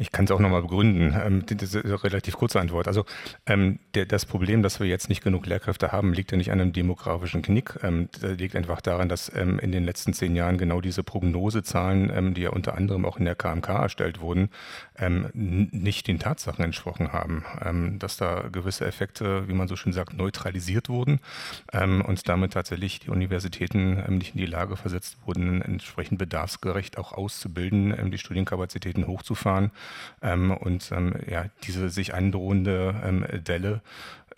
[0.00, 1.14] ich kann es auch nochmal begründen.
[1.14, 2.88] Ähm, das ist eine relativ kurze Antwort.
[2.88, 3.04] Also
[3.44, 6.72] ähm, das Problem, dass wir jetzt nicht genug Lehrkräfte haben, liegt ja nicht an einem
[6.72, 7.78] demografischen Knick.
[7.82, 12.42] Ähm, das liegt einfach daran, dass in den letzten zehn Jahren genau diese Prognosezahlen, die
[12.42, 14.48] ja unter anderem auch in der KMK erstellt wurden,
[15.32, 17.98] nicht den Tatsachen entsprochen haben.
[17.98, 21.20] Dass da gewisse Effekte, wie man so schön sagt, neutralisiert wurden
[21.72, 28.10] und damit tatsächlich die Universitäten nicht in die Lage versetzt wurden, entsprechend bedarfsgerecht auch auszubilden,
[28.10, 29.70] die Studienkapazitäten hochzufahren
[30.52, 33.80] und ähm, ja, diese sich androhende ähm, Delle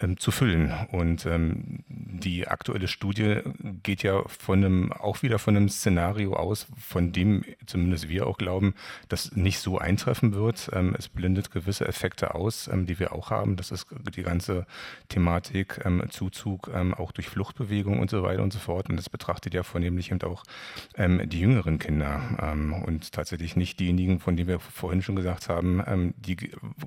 [0.02, 0.72] ähm, zu füllen.
[0.90, 3.40] Und ähm, die aktuelle Studie
[3.82, 8.38] geht ja von einem, auch wieder von einem Szenario aus, von dem zumindest wir auch
[8.38, 8.74] glauben,
[9.08, 10.70] dass nicht so eintreffen wird.
[10.72, 13.56] Ähm, es blendet gewisse Effekte aus, ähm, die wir auch haben.
[13.56, 14.66] Das ist die ganze
[15.08, 18.90] Thematik ähm, Zuzug ähm, auch durch Fluchtbewegung und so weiter und so fort.
[18.90, 20.42] Und das betrachtet ja vornehmlich eben auch
[20.96, 26.36] die jüngeren Kinder und tatsächlich nicht diejenigen, von denen wir vorhin schon gesagt haben, die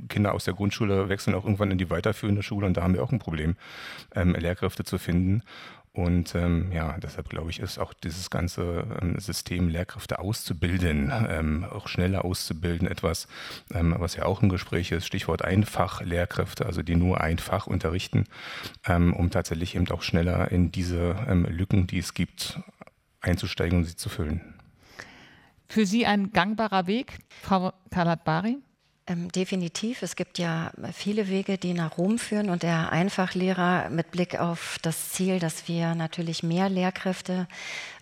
[0.09, 3.04] Kinder aus der Grundschule wechseln auch irgendwann in die weiterführende Schule und da haben wir
[3.05, 3.55] auch ein Problem,
[4.15, 5.43] ähm, Lehrkräfte zu finden.
[5.95, 11.63] Und ähm, ja, deshalb glaube ich, ist auch dieses ganze ähm, System, Lehrkräfte auszubilden, ähm,
[11.63, 13.29] auch schneller auszubilden, etwas,
[13.73, 18.25] ähm, was ja auch ein Gespräch ist, Stichwort Einfach-Lehrkräfte, also die nur einfach unterrichten,
[18.85, 22.59] ähm, um tatsächlich eben auch schneller in diese ähm, Lücken, die es gibt,
[23.21, 24.41] einzusteigen und sie zu füllen.
[25.69, 28.57] Für Sie ein gangbarer Weg, Frau Talat-Bari?
[29.07, 30.01] Ähm, definitiv.
[30.01, 34.79] Es gibt ja viele Wege, die nach Rom führen und der Einfachlehrer mit Blick auf
[34.81, 37.47] das Ziel, dass wir natürlich mehr Lehrkräfte,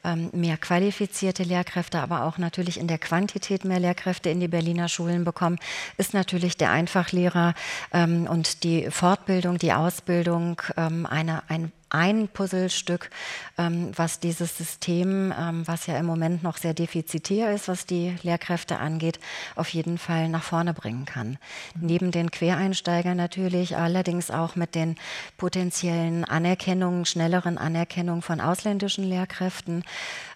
[0.05, 4.87] ähm, mehr qualifizierte Lehrkräfte, aber auch natürlich in der Quantität mehr Lehrkräfte in die Berliner
[4.87, 5.59] Schulen bekommen,
[5.97, 7.53] ist natürlich der Einfachlehrer
[7.91, 13.09] ähm, und die Fortbildung, die Ausbildung ähm, eine, ein ein Puzzlestück,
[13.57, 18.15] ähm, was dieses System, ähm, was ja im Moment noch sehr defizitär ist, was die
[18.23, 19.19] Lehrkräfte angeht,
[19.55, 21.37] auf jeden Fall nach vorne bringen kann.
[21.75, 21.85] Mhm.
[21.85, 24.95] Neben den Quereinsteigern natürlich, allerdings auch mit den
[25.37, 29.83] potenziellen Anerkennungen, schnelleren Anerkennungen von ausländischen Lehrkräften.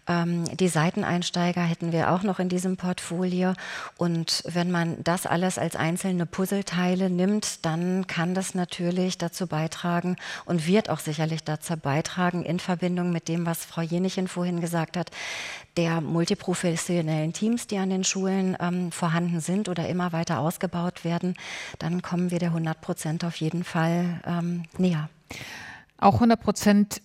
[0.07, 3.53] Ähm, die Seiteneinsteiger hätten wir auch noch in diesem Portfolio.
[3.97, 10.15] Und wenn man das alles als einzelne Puzzleteile nimmt, dann kann das natürlich dazu beitragen
[10.45, 14.97] und wird auch sicherlich dazu beitragen, in Verbindung mit dem, was Frau Jenichen vorhin gesagt
[14.97, 15.11] hat,
[15.75, 21.35] der multiprofessionellen Teams, die an den Schulen ähm, vorhanden sind oder immer weiter ausgebaut werden,
[21.79, 25.09] dann kommen wir der 100 Prozent auf jeden Fall ähm, näher.
[25.99, 27.01] Auch 100 Prozent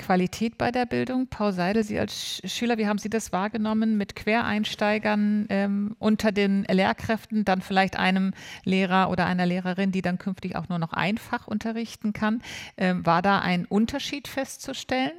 [0.00, 1.28] Qualität bei der Bildung?
[1.28, 6.64] Paul Seidel, Sie als Schüler, wie haben Sie das wahrgenommen mit Quereinsteigern ähm, unter den
[6.64, 8.32] Lehrkräften, dann vielleicht einem
[8.64, 12.42] Lehrer oder einer Lehrerin, die dann künftig auch nur noch einfach unterrichten kann?
[12.76, 15.12] Ähm, war da ein Unterschied festzustellen?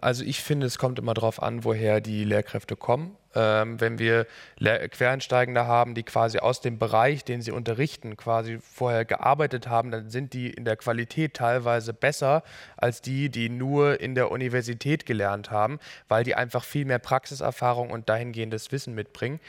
[0.00, 3.16] Also ich finde, es kommt immer darauf an, woher die Lehrkräfte kommen.
[3.34, 4.26] Ähm, wenn wir
[4.58, 10.10] Quereinsteigende haben, die quasi aus dem Bereich, den sie unterrichten, quasi vorher gearbeitet haben, dann
[10.10, 12.42] sind die in der Qualität teilweise besser
[12.76, 17.90] als die, die nur in der Universität gelernt haben, weil die einfach viel mehr Praxiserfahrung
[17.90, 19.40] und dahingehendes Wissen mitbringen.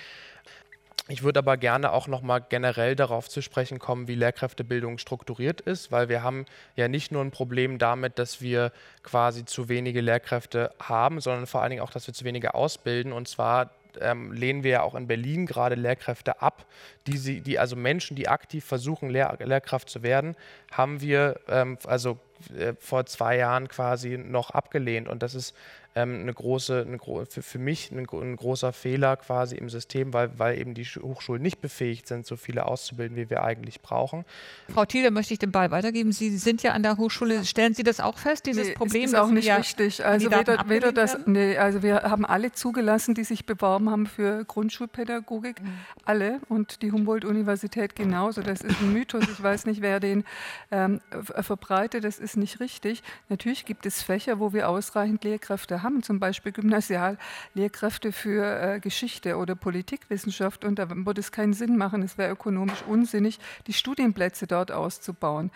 [1.10, 5.60] Ich würde aber gerne auch noch mal generell darauf zu sprechen kommen, wie Lehrkräftebildung strukturiert
[5.60, 6.46] ist, weil wir haben
[6.78, 8.72] ja nicht nur ein Problem damit, dass wir
[9.04, 13.12] quasi zu wenige Lehrkräfte haben, sondern vor allen Dingen auch, dass wir zu wenige ausbilden.
[13.12, 16.66] Und zwar ähm, lehnen wir ja auch in Berlin gerade Lehrkräfte ab,
[17.06, 20.36] die, sie, die also Menschen, die aktiv versuchen, Lehr Lehrkraft zu werden,
[20.72, 22.18] haben wir ähm, also
[22.58, 25.08] äh, vor zwei Jahren quasi noch abgelehnt.
[25.08, 25.54] Und das ist
[25.95, 30.32] ähm, eine große, eine, für, für mich ein, ein, großer Fehler quasi im System, weil,
[30.39, 34.25] weil eben die Hochschulen nicht befähigt sind, so viele auszubilden, wie wir eigentlich brauchen.
[34.73, 36.12] Frau Thiele, möchte ich den Ball weitergeben.
[36.12, 37.45] Sie sind ja an der Hochschule.
[37.45, 39.03] Stellen Sie das auch fest, dieses nee, Problem?
[39.03, 40.03] Ist auch nicht richtig.
[40.03, 44.45] Also weder, weder das, nee, also wir haben alle zugelassen, die sich beworben haben für
[44.45, 45.79] Grundschulpädagogik, mhm.
[46.06, 48.41] alle und die Humboldt-Universität genauso.
[48.41, 49.25] Das ist ein Mythos.
[49.32, 50.23] Ich weiß nicht, wer den
[50.71, 52.03] ähm, verbreitet.
[52.03, 53.03] Das ist nicht richtig.
[53.29, 59.38] Natürlich gibt es Fächer, wo wir ausreichend Lehrkräfte haben, zum Beispiel Gymnasiallehrkräfte für äh, Geschichte
[59.38, 60.63] oder Politikwissenschaft.
[60.63, 65.52] Und da würde es keinen Sinn machen, es wäre ökonomisch unsinnig, die Studienplätze dort auszubauen.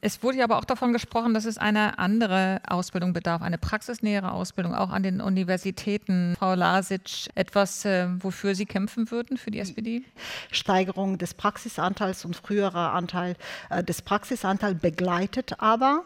[0.00, 4.30] Es wurde ja aber auch davon gesprochen, dass es eine andere Ausbildung bedarf, eine praxisnähere
[4.30, 6.36] Ausbildung, auch an den Universitäten.
[6.38, 10.04] Frau Lasic, etwas, äh, wofür Sie kämpfen würden für die SPD?
[10.52, 13.34] Steigerung des Praxisanteils und früherer Anteil
[13.70, 16.04] äh, des Praxisanteils begleitet aber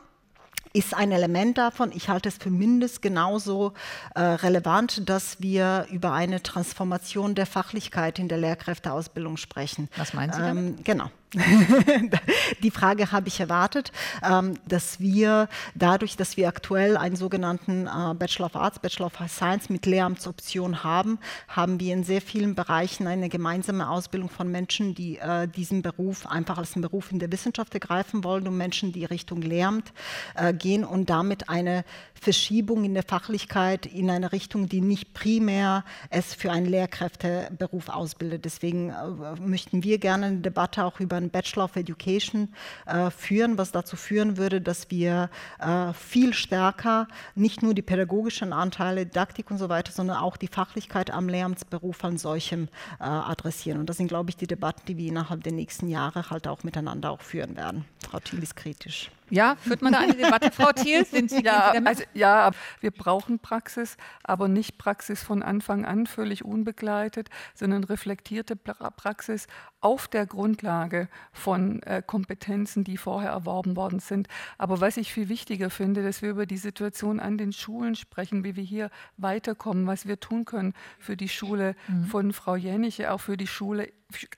[0.73, 1.93] ist ein Element davon.
[1.93, 3.73] Ich halte es für mindestens genauso
[4.15, 9.89] äh, relevant, dass wir über eine Transformation der Fachlichkeit in der Lehrkräfteausbildung sprechen.
[9.97, 10.79] Was meinen Sie damit?
[10.79, 11.11] Ähm, genau.
[12.63, 13.91] die Frage habe ich erwartet,
[14.23, 19.15] ähm, dass wir dadurch, dass wir aktuell einen sogenannten äh, Bachelor of Arts, Bachelor of
[19.29, 21.19] Science mit Lehramtsoption haben,
[21.49, 26.27] haben wir in sehr vielen Bereichen eine gemeinsame Ausbildung von Menschen, die äh, diesen Beruf
[26.27, 29.93] einfach als einen Beruf in der Wissenschaft ergreifen wollen und Menschen, die Richtung Lehramt
[30.35, 35.85] äh, gehen und damit eine Verschiebung in der Fachlichkeit in eine Richtung, die nicht primär
[36.11, 38.45] es für einen Lehrkräfteberuf ausbildet.
[38.45, 38.93] Deswegen
[39.41, 42.55] möchten wir gerne eine Debatte auch über einen Bachelor of Education
[42.87, 48.53] äh, führen, was dazu führen würde, dass wir äh, viel stärker nicht nur die pädagogischen
[48.53, 52.69] Anteile, Didaktik und so weiter, sondern auch die Fachlichkeit am Lehramtsberuf an solchem
[53.01, 53.79] äh, adressieren.
[53.81, 56.65] Und das sind, glaube ich, die Debatten, die wir innerhalb der nächsten Jahre halt auch
[56.65, 57.85] miteinander auch führen werden.
[58.11, 59.11] Frau Thiel ist kritisch.
[59.33, 60.51] Ja, führt man da eine Debatte?
[60.51, 65.87] Frau Thiel, sind Sie ja, also, ja, wir brauchen Praxis, aber nicht Praxis von Anfang
[65.87, 69.47] an völlig unbegleitet, sondern reflektierte Praxis
[69.81, 74.29] auf der Grundlage von äh, Kompetenzen, die vorher erworben worden sind.
[74.59, 78.45] Aber was ich viel wichtiger finde, dass wir über die Situation an den Schulen sprechen,
[78.45, 82.05] wie wir hier weiterkommen, was wir tun können für die Schule mhm.
[82.05, 83.89] von Frau Jeniche, auch für die Schule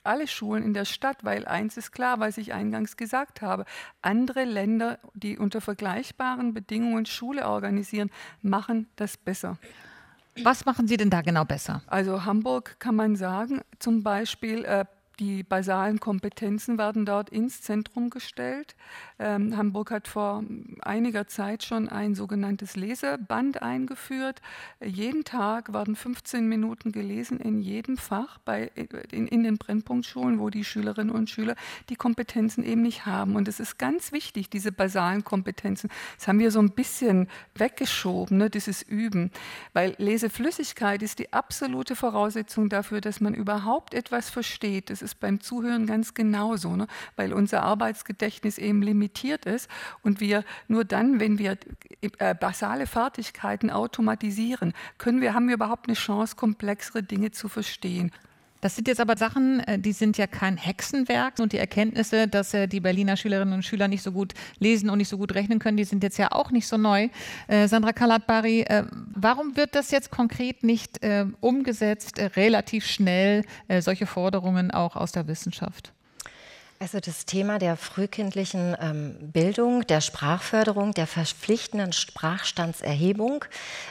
[0.03, 3.65] alle Schulen in der Stadt, weil eins ist klar, was ich eingangs gesagt habe.
[4.01, 8.11] Andere Länder, die unter vergleichbaren Bedingungen Schule organisieren,
[8.41, 9.57] machen das besser.
[10.43, 11.81] Was machen Sie denn da genau besser?
[11.87, 14.85] Also Hamburg kann man sagen, zum Beispiel äh,
[15.19, 18.75] die basalen Kompetenzen werden dort ins Zentrum gestellt.
[19.17, 20.43] Ähm, Hamburg hat vor
[20.81, 24.41] einiger Zeit schon ein sogenanntes Leseband eingeführt.
[24.83, 28.71] Jeden Tag werden 15 Minuten gelesen in jedem Fach bei,
[29.11, 31.55] in, in den Brennpunktschulen, wo die Schülerinnen und Schüler
[31.89, 33.35] die Kompetenzen eben nicht haben.
[33.35, 35.89] Und es ist ganz wichtig, diese basalen Kompetenzen.
[36.17, 39.31] Das haben wir so ein bisschen weggeschoben, ne, dieses Üben.
[39.71, 44.89] Weil Leseflüssigkeit ist die absolute Voraussetzung dafür, dass man überhaupt etwas versteht.
[44.89, 46.87] Das ist beim Zuhören ganz genauso, ne?
[47.15, 49.69] weil unser Arbeitsgedächtnis eben limitiert ist
[50.03, 51.57] und wir nur dann, wenn wir
[52.17, 58.11] äh, basale Fertigkeiten automatisieren, können wir, haben wir überhaupt eine Chance, komplexere Dinge zu verstehen.
[58.65, 62.51] Das sind jetzt aber Sachen, äh, die sind ja kein Hexenwerk und die Erkenntnisse, dass
[62.55, 65.59] äh, die Berliner Schülerinnen und Schüler nicht so gut lesen und nicht so gut rechnen
[65.59, 67.09] können, die sind jetzt ja auch nicht so neu.
[67.47, 68.65] Äh, Sandra Kalatbari,
[69.13, 70.99] warum wird das jetzt konkret nicht
[71.41, 73.43] umgesetzt, relativ schnell,
[73.79, 75.94] solche Forderungen auch aus der Wissenschaft?
[76.85, 83.43] Also das Thema der frühkindlichen ähm, Bildung, der Sprachförderung, der verpflichtenden Sprachstandserhebung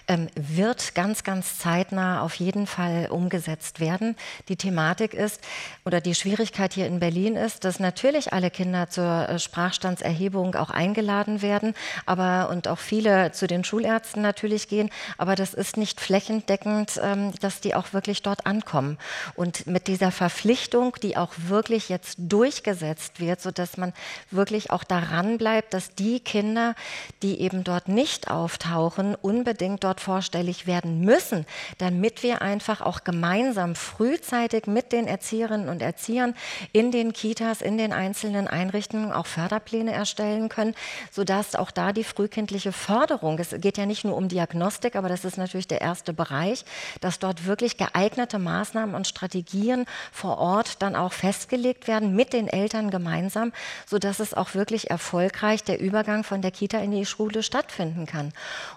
[0.06, 4.14] ähm, wird ganz, ganz zeitnah auf jeden Fall umgesetzt werden.
[4.48, 5.40] Die Thematik ist
[5.84, 10.70] oder die Schwierigkeit hier in Berlin ist, dass natürlich alle Kinder zur äh, Sprachstandserhebung auch
[10.70, 11.74] eingeladen werden,
[12.06, 17.32] aber und auch viele zu den Schulärzten natürlich gehen, aber das ist nicht flächendeckend, ähm,
[17.40, 18.98] dass die auch wirklich dort ankommen.
[19.34, 23.92] Und mit dieser Verpflichtung, die auch wirklich jetzt durchgesetzt umgesetzt wird, sodass man
[24.30, 26.74] wirklich auch daran bleibt, dass die Kinder,
[27.22, 31.46] die eben dort nicht auftauchen, unbedingt dort vorstellig werden müssen,
[31.78, 36.34] damit wir einfach auch gemeinsam frühzeitig mit den Erzieherinnen und Erziehern
[36.72, 40.74] in den Kitas, in den einzelnen Einrichtungen auch Förderpläne erstellen können,
[41.10, 45.24] sodass auch da die frühkindliche Förderung, es geht ja nicht nur um Diagnostik, aber das
[45.24, 46.64] ist natürlich der erste Bereich,
[47.00, 52.48] dass dort wirklich geeignete Maßnahmen und Strategien vor Ort dann auch festgelegt werden mit den
[52.48, 53.52] Eltern Eltern gemeinsam,
[53.86, 58.32] sodass es auch wirklich erfolgreich der Übergang von der Kita in die Schule stattfinden kann.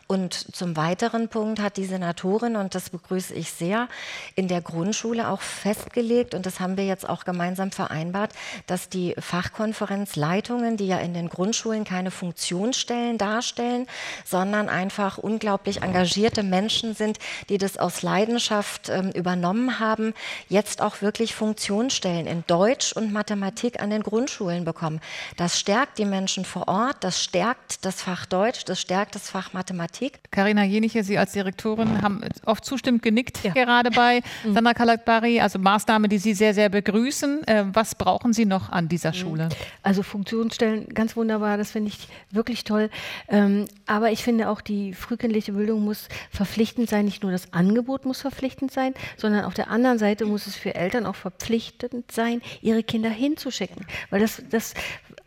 [0.07, 3.89] Und zum weiteren Punkt hat die Senatorin, und das begrüße ich sehr,
[4.35, 8.31] in der Grundschule auch festgelegt, und das haben wir jetzt auch gemeinsam vereinbart,
[8.67, 13.85] dass die Fachkonferenzleitungen, die ja in den Grundschulen keine Funktionsstellen darstellen,
[14.23, 20.13] sondern einfach unglaublich engagierte Menschen sind, die das aus Leidenschaft äh, übernommen haben,
[20.47, 25.01] jetzt auch wirklich Funktionsstellen in Deutsch und Mathematik an den Grundschulen bekommen.
[25.35, 29.51] Das stärkt die Menschen vor Ort, das stärkt das Fach Deutsch, das stärkt das Fach
[29.51, 29.96] Mathematik.
[30.31, 33.53] Carina Jeniche, Sie als Direktorin haben oft zustimmend genickt, ja.
[33.53, 34.53] gerade bei mhm.
[34.53, 37.47] Sandra Kalakbari, also Maßnahme, die Sie sehr, sehr begrüßen.
[37.47, 39.15] Äh, was brauchen Sie noch an dieser mhm.
[39.15, 39.49] Schule?
[39.83, 42.89] Also Funktionsstellen, ganz wunderbar, das finde ich wirklich toll.
[43.27, 47.05] Ähm, aber ich finde auch, die frühkindliche Bildung muss verpflichtend sein.
[47.05, 50.75] Nicht nur das Angebot muss verpflichtend sein, sondern auf der anderen Seite muss es für
[50.75, 53.86] Eltern auch verpflichtend sein, ihre Kinder hinzuschicken schicken.
[54.10, 54.73] Weil das, das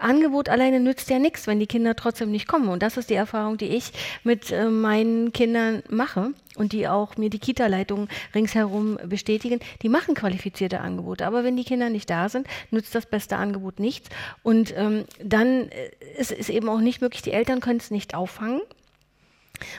[0.00, 2.68] Angebot alleine nützt ja nichts, wenn die Kinder trotzdem nicht kommen.
[2.68, 3.92] Und das ist die Erfahrung, die ich
[4.24, 9.60] mit äh, meinen Kindern mache und die auch mir die Kita-Leitungen ringsherum bestätigen.
[9.82, 11.26] Die machen qualifizierte Angebote.
[11.26, 14.08] Aber wenn die Kinder nicht da sind, nützt das beste Angebot nichts.
[14.42, 18.14] Und ähm, dann äh, ist es eben auch nicht möglich, die Eltern können es nicht
[18.14, 18.60] auffangen.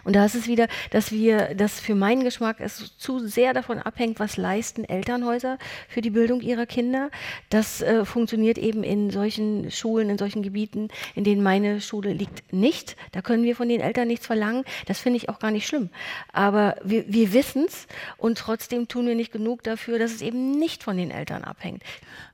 [0.03, 3.79] Und da ist es wieder, dass wir, dass für meinen Geschmack es zu sehr davon
[3.79, 7.09] abhängt, was leisten Elternhäuser für die Bildung ihrer Kinder.
[7.49, 12.53] Das äh, funktioniert eben in solchen Schulen, in solchen Gebieten, in denen meine Schule liegt,
[12.53, 12.95] nicht.
[13.11, 14.63] Da können wir von den Eltern nichts verlangen.
[14.85, 15.89] Das finde ich auch gar nicht schlimm.
[16.31, 20.51] Aber wir, wir wissen es und trotzdem tun wir nicht genug dafür, dass es eben
[20.51, 21.83] nicht von den Eltern abhängt.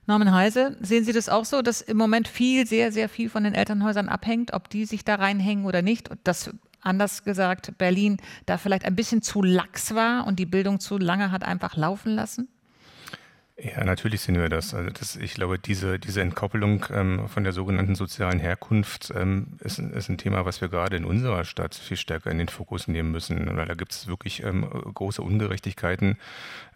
[0.07, 3.43] Norman Heise, sehen Sie das auch so, dass im Moment viel, sehr, sehr viel von
[3.43, 6.09] den Elternhäusern abhängt, ob die sich da reinhängen oder nicht?
[6.23, 6.51] Das
[6.87, 11.31] anders gesagt, Berlin da vielleicht ein bisschen zu lax war und die Bildung zu lange
[11.31, 12.47] hat einfach laufen lassen?
[13.59, 14.75] Ja, natürlich sehen wir das.
[14.75, 19.79] Also das ich glaube, diese, diese Entkoppelung ähm, von der sogenannten sozialen Herkunft ähm, ist,
[19.79, 23.11] ist, ein Thema, was wir gerade in unserer Stadt viel stärker in den Fokus nehmen
[23.11, 23.57] müssen.
[23.57, 26.19] Weil da gibt es wirklich ähm, große Ungerechtigkeiten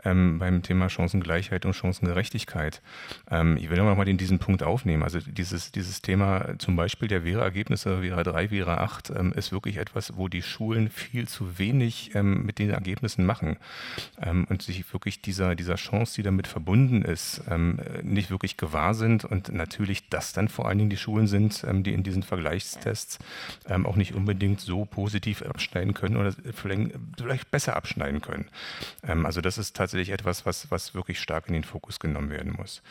[0.03, 2.81] ähm, beim Thema Chancengleichheit und Chancengerechtigkeit.
[3.29, 5.03] Ähm, ich will nochmal diesen Punkt aufnehmen.
[5.03, 9.77] Also dieses, dieses Thema zum Beispiel der Vera-Ergebnisse, Vera 3, Vera 8, ähm, ist wirklich
[9.77, 13.57] etwas, wo die Schulen viel zu wenig mit den Ergebnissen machen
[14.49, 18.93] und sich wirklich dieser, dieser Chance, die damit verbunden verbunden ist, ähm, nicht wirklich gewahr
[18.93, 22.23] sind und natürlich das dann vor allen Dingen die Schulen sind, ähm, die in diesen
[22.23, 23.19] Vergleichstests
[23.67, 28.49] ähm, auch nicht unbedingt so positiv abschneiden können oder vielleicht besser abschneiden können.
[29.01, 32.81] Also das ist tatsächlich etwas, was, was wirklich stark in den Fokus genommen werden muss.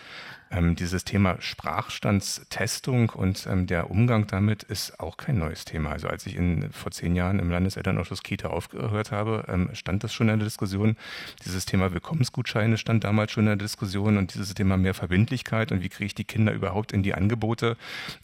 [0.53, 5.91] Ähm, dieses Thema Sprachstandstestung und ähm, der Umgang damit ist auch kein neues Thema.
[5.91, 10.13] Also als ich in, vor zehn Jahren im Landeselternausschuss Kita aufgehört habe, ähm, stand das
[10.13, 10.97] schon in der Diskussion.
[11.45, 15.83] Dieses Thema Willkommensgutscheine stand damals schon in der Diskussion und dieses Thema mehr Verbindlichkeit und
[15.83, 17.77] wie kriege ich die Kinder überhaupt in die Angebote,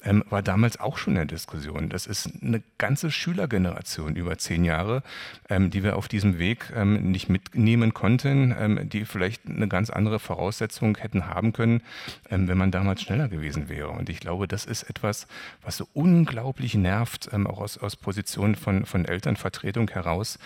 [0.03, 1.91] ähm, war damals auch schon in der Diskussion.
[1.91, 5.05] Das ist eine ganze Schülergeneration über zehn Jahre,
[5.49, 10.19] ähm, die wir auf diesem Weg ähm, nicht mitnehmen konnten, die vielleicht eine ganz andere
[10.19, 11.83] Voraussetzung hätten haben können,
[12.29, 13.91] wenn man damals schneller gewesen wäre.
[13.91, 15.27] Und ich glaube, das ist etwas,
[15.63, 20.39] was so unglaublich nervt, ähm, auch aus, aus Positionen von, von Elternvertretung heraus,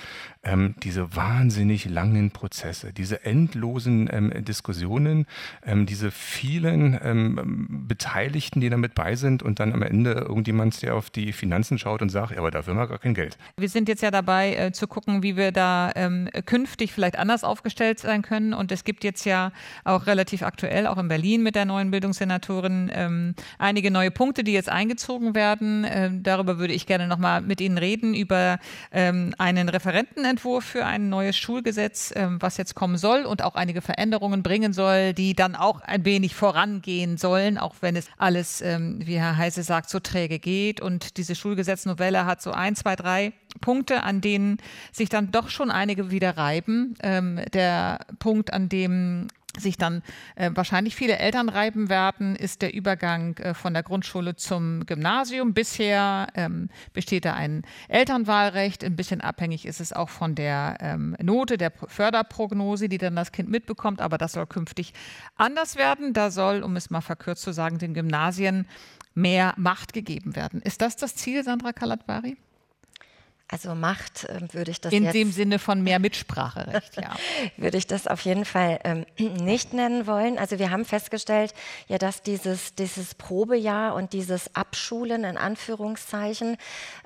[0.43, 5.27] ähm, diese wahnsinnig langen Prozesse, diese endlosen ähm, Diskussionen,
[5.65, 10.95] ähm, diese vielen ähm, Beteiligten, die damit bei sind und dann am Ende irgendjemand, der
[10.95, 13.37] auf die Finanzen schaut und sagt, ja, aber dafür haben wir gar kein Geld.
[13.59, 17.45] Wir sind jetzt ja dabei äh, zu gucken, wie wir da ähm, künftig vielleicht anders
[17.45, 18.55] aufgestellt sein können.
[18.55, 19.53] Und es gibt jetzt ja
[19.85, 24.53] auch relativ aktuell, auch in Berlin mit der neuen Bildungssenatorin, ähm, einige neue Punkte, die
[24.53, 26.23] jetzt eingezogen werden.
[26.23, 28.59] darüber würde ich gerne nochmal mit Ihnen reden, über
[28.91, 33.83] einen Referenten Entwurf für ein neues Schulgesetz, ähm, was jetzt kommen soll und auch einige
[33.83, 39.01] Veränderungen bringen soll, die dann auch ein wenig vorangehen sollen, auch wenn es alles, ähm,
[39.05, 40.81] wie Herr Heise sagt, so träge geht.
[40.81, 44.59] Und diese Schulgesetznovelle hat so ein, zwei, drei Punkte, an denen
[44.93, 46.95] sich dann doch schon einige wieder reiben.
[47.03, 49.29] Ähm, der Punkt, an dem
[49.59, 50.03] sich dann
[50.37, 55.55] äh, wahrscheinlich viele Eltern reiben werden, ist der Übergang äh, von der Grundschule zum Gymnasium.
[55.55, 58.85] Bisher ähm, besteht da ein Elternwahlrecht.
[58.85, 63.33] Ein bisschen abhängig ist es auch von der ähm, Note der Förderprognose, die dann das
[63.33, 64.01] Kind mitbekommt.
[64.01, 64.93] Aber das soll künftig
[65.37, 66.13] anders werden.
[66.13, 68.67] Da soll, um es mal verkürzt zu sagen, den Gymnasien
[69.15, 70.63] mehr Macht gegeben werden.
[70.63, 72.37] Ist das das Ziel, Sandra Kalatvari?
[73.53, 77.17] Also Macht äh, würde ich das in jetzt, dem Sinne von mehr Mitspracherecht, ja.
[77.57, 80.39] würde ich das auf jeden Fall ähm, nicht nennen wollen.
[80.39, 81.53] Also wir haben festgestellt,
[81.89, 86.59] ja, dass dieses dieses Probejahr und dieses Abschulen in Anführungszeichen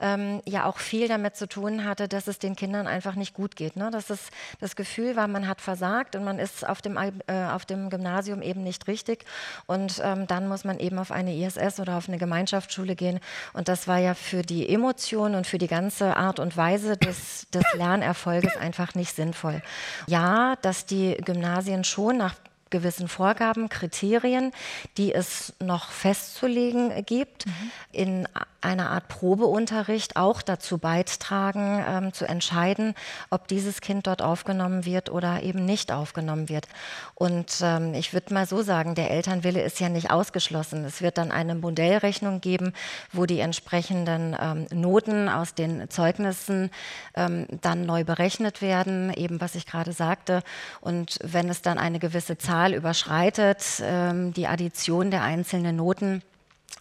[0.02, 3.56] ähm, ja auch viel damit zu tun hatte, dass es den Kindern einfach nicht gut
[3.56, 3.76] geht.
[3.76, 3.90] Ne?
[3.90, 4.28] Dass es
[4.60, 7.10] das Gefühl war, man hat versagt und man ist auf dem äh,
[7.52, 9.24] auf dem Gymnasium eben nicht richtig
[9.64, 13.20] und ähm, dann muss man eben auf eine ISS oder auf eine Gemeinschaftsschule gehen
[13.54, 16.96] und das war ja für die Emotionen und für die ganze Art Art und Weise
[16.96, 19.62] des, des Lernerfolges einfach nicht sinnvoll.
[20.08, 22.34] Ja, dass die Gymnasien schon nach
[22.74, 24.50] gewissen Vorgaben, Kriterien,
[24.96, 27.70] die es noch festzulegen gibt, mhm.
[27.92, 28.28] in
[28.64, 32.94] einer Art Probeunterricht auch dazu beitragen, ähm, zu entscheiden,
[33.30, 36.66] ob dieses Kind dort aufgenommen wird oder eben nicht aufgenommen wird.
[37.14, 40.84] Und ähm, ich würde mal so sagen, der Elternwille ist ja nicht ausgeschlossen.
[40.84, 42.72] Es wird dann eine Modellrechnung geben,
[43.12, 46.70] wo die entsprechenden ähm, Noten aus den Zeugnissen
[47.14, 50.42] ähm, dann neu berechnet werden, eben was ich gerade sagte.
[50.80, 56.22] Und wenn es dann eine gewisse Zahl überschreitet, ähm, die Addition der einzelnen Noten,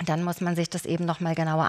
[0.05, 1.65] dann muss man sich das eben noch mal genauer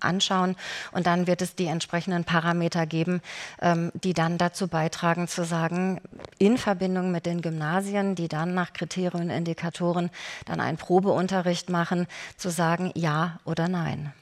[0.00, 0.56] anschauen
[0.92, 3.22] und dann wird es die entsprechenden Parameter geben,
[3.62, 6.00] ähm, die dann dazu beitragen zu sagen,
[6.38, 10.10] in Verbindung mit den Gymnasien, die dann nach Kriterien und Indikatoren
[10.44, 14.12] dann einen Probeunterricht machen, zu sagen ja oder nein.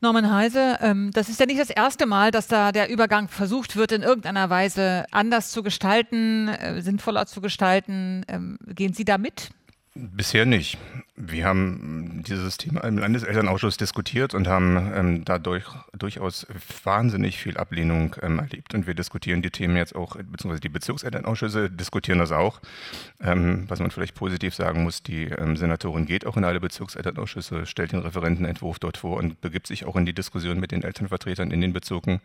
[0.00, 3.76] Norman Heise, ähm, das ist ja nicht das erste Mal, dass da der Übergang versucht
[3.76, 8.24] wird, in irgendeiner Weise anders zu gestalten, äh, sinnvoller zu gestalten.
[8.28, 9.50] Ähm, gehen Sie da mit?
[9.94, 10.78] Bisher nicht.
[11.16, 15.64] Wir haben dieses Thema im Landeselternausschuss diskutiert und haben ähm, dadurch
[15.98, 16.46] durchaus
[16.84, 18.74] wahnsinnig viel Ablehnung ähm, erlebt.
[18.74, 22.60] Und wir diskutieren die Themen jetzt auch, beziehungsweise die Bezirkselternausschüsse diskutieren das auch.
[23.20, 27.66] Ähm, was man vielleicht positiv sagen muss, die ähm, Senatorin geht auch in alle Bezirkselternausschüsse,
[27.66, 31.50] stellt den Referentenentwurf dort vor und begibt sich auch in die Diskussion mit den Elternvertretern
[31.50, 32.20] in den Bezirken.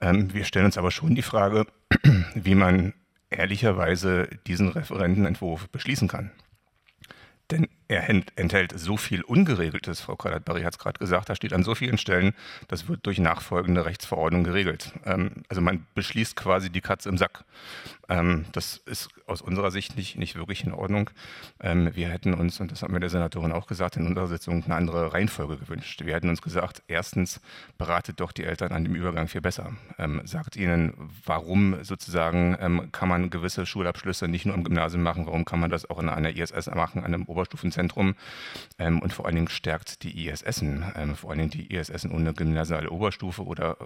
[0.00, 1.66] Ähm, wir stellen uns aber schon die Frage,
[2.34, 2.92] wie man
[3.30, 6.30] ehrlicherweise diesen Referentenentwurf beschließen kann.
[7.50, 11.62] Denn er enthält so viel Ungeregeltes, Frau Kalatbari hat es gerade gesagt, da steht an
[11.62, 12.34] so vielen Stellen,
[12.68, 14.92] das wird durch nachfolgende Rechtsverordnung geregelt.
[15.04, 17.44] Ähm, also man beschließt quasi die Katze im Sack.
[18.08, 21.10] Ähm, das ist aus unserer Sicht nicht, nicht wirklich in Ordnung.
[21.60, 24.64] Ähm, wir hätten uns, und das haben wir der Senatorin auch gesagt, in unserer Sitzung
[24.64, 26.04] eine andere Reihenfolge gewünscht.
[26.04, 27.40] Wir hätten uns gesagt, erstens
[27.78, 29.72] beratet doch die Eltern an dem Übergang viel besser.
[29.98, 35.26] Ähm, sagt ihnen, warum sozusagen ähm, kann man gewisse Schulabschlüsse nicht nur im Gymnasium machen,
[35.26, 37.81] warum kann man das auch in einer ISS machen, an einem Oberstufenzentrum
[38.78, 42.34] ähm, und vor allen Dingen stärkt die ISSen, ähm, vor allen Dingen die ISSen ohne
[42.34, 43.84] gymnasiale Oberstufe oder äh,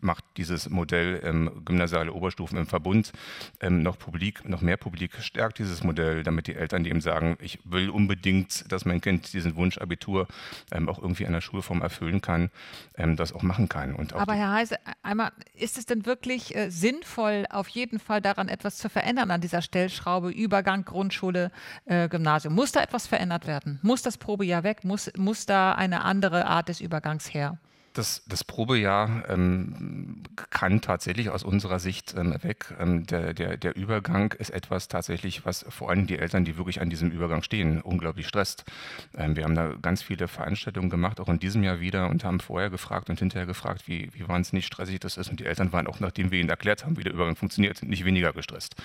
[0.00, 1.20] macht dieses Modell
[1.64, 3.12] gymnasiale Oberstufen im Verbund
[3.60, 7.36] ähm, noch publik, noch mehr Publik stärkt dieses Modell, damit die Eltern, die eben sagen,
[7.40, 10.26] ich will unbedingt, dass mein Kind diesen Wunsch Abitur
[10.72, 12.50] ähm, auch irgendwie an der Schulform erfüllen kann,
[12.96, 13.94] ähm, das auch machen kann.
[13.94, 18.48] Auch Aber Herr Heise, einmal, ist es denn wirklich äh, sinnvoll, auf jeden Fall daran
[18.48, 21.50] etwas zu verändern an dieser Stellschraube, Übergang, Grundschule,
[21.84, 22.54] äh, Gymnasium?
[22.54, 23.78] Muss da etwas verändert werden?
[23.82, 24.82] Muss das Probejahr weg?
[24.82, 27.58] Muss, muss da eine andere Art des Übergangs her?
[27.92, 32.72] Das, das Probejahr ähm, kann tatsächlich aus unserer Sicht ähm, weg.
[32.78, 36.80] Ähm, der, der, der Übergang ist etwas tatsächlich, was vor allem die Eltern, die wirklich
[36.80, 38.64] an diesem Übergang stehen, unglaublich stresst.
[39.16, 42.38] Ähm, wir haben da ganz viele Veranstaltungen gemacht, auch in diesem Jahr wieder, und haben
[42.38, 45.28] vorher gefragt und hinterher gefragt, wie, wie wahnsinnig stressig das ist.
[45.28, 48.04] Und die Eltern waren auch, nachdem wir ihnen erklärt haben, wie der Übergang funktioniert, nicht
[48.04, 48.76] weniger gestresst.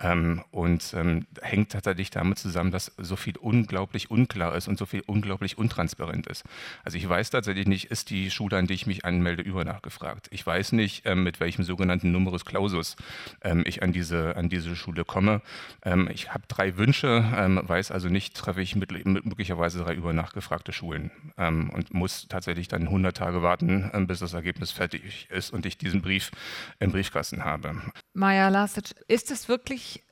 [0.00, 4.86] Ähm, und ähm, hängt tatsächlich damit zusammen, dass so viel unglaublich unklar ist und so
[4.86, 6.42] viel unglaublich untransparent ist.
[6.84, 9.64] Also ich weiß tatsächlich nicht, ist die Schule Schule, an die ich mich anmelde, über
[9.64, 10.28] nachgefragt.
[10.30, 12.94] Ich weiß nicht, ähm, mit welchem sogenannten Numerus Clausus
[13.42, 15.42] ähm, ich an diese, an diese Schule komme.
[15.82, 19.94] Ähm, ich habe drei Wünsche, ähm, weiß also nicht, treffe ich mit, mit möglicherweise drei
[19.94, 25.28] über nachgefragte Schulen ähm, und muss tatsächlich dann 100 Tage warten, bis das Ergebnis fertig
[25.30, 26.30] ist und ich diesen Brief
[26.78, 27.82] im Briefkasten habe.
[28.14, 30.04] Maja Lasic, ist es wirklich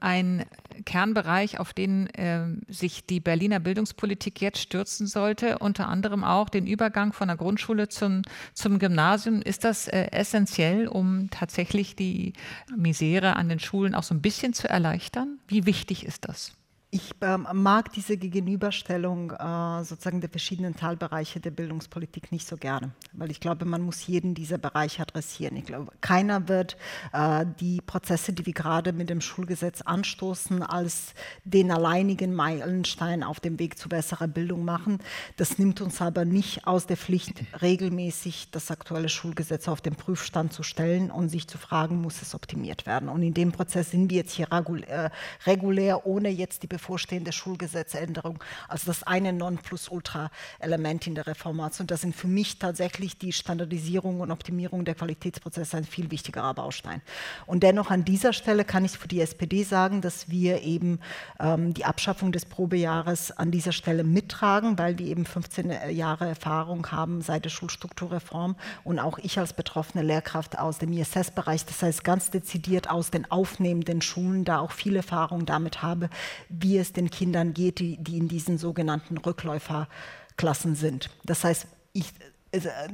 [0.00, 0.46] ein
[0.86, 6.66] Kernbereich, auf den ähm, sich die Berliner Bildungspolitik jetzt stürzen sollte, unter anderem auch den
[6.66, 8.22] Übergang von der Grundschule zum,
[8.54, 9.42] zum Gymnasium.
[9.42, 12.32] Ist das äh, essentiell, um tatsächlich die
[12.76, 15.38] Misere an den Schulen auch so ein bisschen zu erleichtern?
[15.48, 16.52] Wie wichtig ist das?
[16.92, 22.90] Ich ähm, mag diese Gegenüberstellung äh, sozusagen der verschiedenen Teilbereiche der Bildungspolitik nicht so gerne,
[23.12, 25.54] weil ich glaube, man muss jeden dieser Bereiche adressieren.
[25.54, 26.76] Ich glaube, keiner wird
[27.12, 31.14] äh, die Prozesse, die wir gerade mit dem Schulgesetz anstoßen, als
[31.44, 34.98] den alleinigen Meilenstein auf dem Weg zu besserer Bildung machen.
[35.36, 40.52] Das nimmt uns aber nicht aus der Pflicht, regelmäßig das aktuelle Schulgesetz auf den Prüfstand
[40.52, 43.08] zu stellen und sich zu fragen, muss es optimiert werden.
[43.08, 45.12] Und in dem Prozess sind wir jetzt hier regulär,
[45.46, 51.86] regulär ohne jetzt die bevorstehende Schulgesetzänderung als das eine Nonplusultra-Element in der Reformation.
[51.86, 57.02] Das sind für mich tatsächlich die Standardisierung und Optimierung der Qualitätsprozesse ein viel wichtigerer Baustein.
[57.44, 61.00] Und dennoch an dieser Stelle kann ich für die SPD sagen, dass wir eben
[61.38, 66.90] ähm, die Abschaffung des Probejahres an dieser Stelle mittragen, weil wir eben 15 Jahre Erfahrung
[66.90, 72.04] haben seit der Schulstrukturreform und auch ich als betroffene Lehrkraft aus dem ISS-Bereich, das heißt
[72.04, 76.08] ganz dezidiert aus den aufnehmenden Schulen, da auch viel Erfahrung damit habe,
[76.48, 81.10] wie wie es den Kindern geht, die, die in diesen sogenannten Rückläuferklassen sind.
[81.24, 82.12] Das heißt, ich,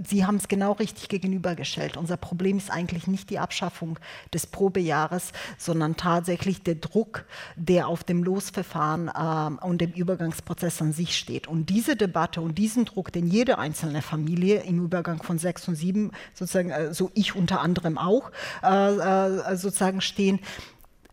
[0.05, 1.97] Sie haben es genau richtig gegenübergestellt.
[1.97, 3.99] Unser Problem ist eigentlich nicht die Abschaffung
[4.35, 7.24] des Probejahres, sondern tatsächlich der Druck,
[7.57, 11.49] der auf dem Losverfahren äh, und dem Übergangsprozess an sich steht.
[11.49, 15.74] Und diese Debatte und diesen Druck, den jede einzelne Familie im Übergang von sechs und
[15.74, 20.41] sieben, sozusagen, äh, so ich unter anderem auch, äh, äh sozusagen stehen,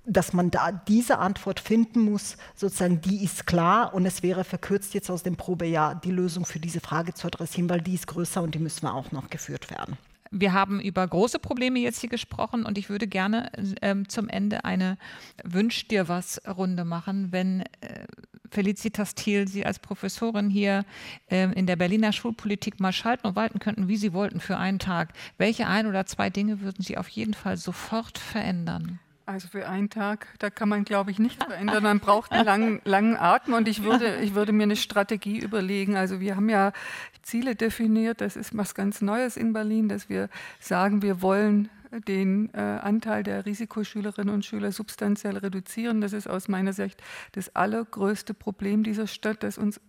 [0.06, 4.93] dass man da diese Antwort finden muss, sozusagen, die ist klar und es wäre verkürzt
[4.93, 8.41] jetzt aus dem Probejahr die Lösung für diese Frage zu adressieren, weil die ist größer
[8.41, 9.97] und die müssen wir auch noch geführt werden.
[10.36, 13.51] Wir haben über große Probleme jetzt hier gesprochen und ich würde gerne
[13.82, 14.97] ähm, zum Ende eine
[15.43, 18.06] Wünsch dir was Runde machen, wenn äh,
[18.49, 20.86] Felicitas Thiel Sie als Professorin hier
[21.30, 24.80] äh, in der Berliner Schulpolitik mal schalten und walten könnten, wie Sie wollten für einen
[24.80, 25.14] Tag.
[25.38, 28.99] Welche ein oder zwei Dinge würden Sie auf jeden Fall sofort verändern?
[29.26, 31.84] Also für einen Tag, da kann man, glaube ich, nichts verändern.
[31.84, 35.95] Man braucht einen langen, langen Atem und ich würde, ich würde mir eine Strategie überlegen.
[35.95, 36.74] Also wir haben ja
[37.21, 41.69] Ziele definiert, das ist was ganz Neues in Berlin, dass wir sagen, wir wollen
[42.07, 46.01] den äh, Anteil der Risikoschülerinnen und Schüler substanziell reduzieren.
[46.01, 47.01] Das ist aus meiner Sicht
[47.34, 49.80] das allergrößte Problem dieser Stadt, das uns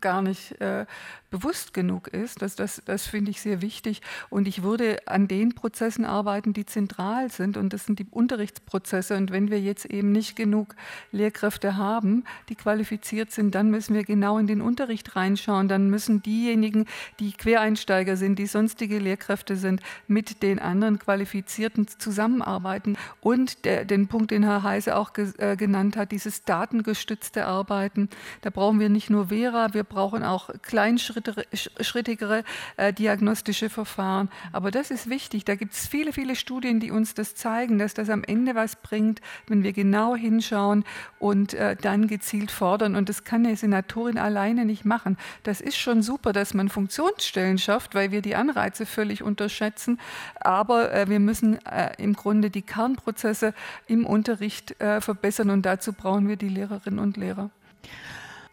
[0.00, 0.86] gar nicht äh,
[1.30, 2.42] bewusst genug ist.
[2.42, 4.02] Das, das, das finde ich sehr wichtig.
[4.30, 7.56] Und ich würde an den Prozessen arbeiten, die zentral sind.
[7.56, 9.16] Und das sind die Unterrichtsprozesse.
[9.16, 10.74] Und wenn wir jetzt eben nicht genug
[11.12, 15.68] Lehrkräfte haben, die qualifiziert sind, dann müssen wir genau in den Unterricht reinschauen.
[15.68, 16.86] Dann müssen diejenigen,
[17.18, 22.96] die Quereinsteiger sind, die sonstige Lehrkräfte sind, mit den anderen Qualifizierten zusammenarbeiten.
[23.20, 28.08] Und der, den Punkt, den Herr Heise auch ge, äh, genannt hat, dieses datengestützte Arbeiten.
[28.42, 32.44] Da brauchen wir nicht nur Vera, wir brauchen auch Kleinschritte schrittigere
[32.76, 34.28] äh, diagnostische Verfahren.
[34.52, 35.44] Aber das ist wichtig.
[35.44, 38.76] Da gibt es viele, viele Studien, die uns das zeigen, dass das am Ende was
[38.76, 40.84] bringt, wenn wir genau hinschauen
[41.18, 42.96] und äh, dann gezielt fordern.
[42.96, 45.16] Und das kann eine Senatorin alleine nicht machen.
[45.42, 50.00] Das ist schon super, dass man Funktionsstellen schafft, weil wir die Anreize völlig unterschätzen.
[50.40, 53.54] Aber äh, wir müssen äh, im Grunde die Kernprozesse
[53.86, 57.50] im Unterricht äh, verbessern und dazu brauchen wir die Lehrerinnen und Lehrer.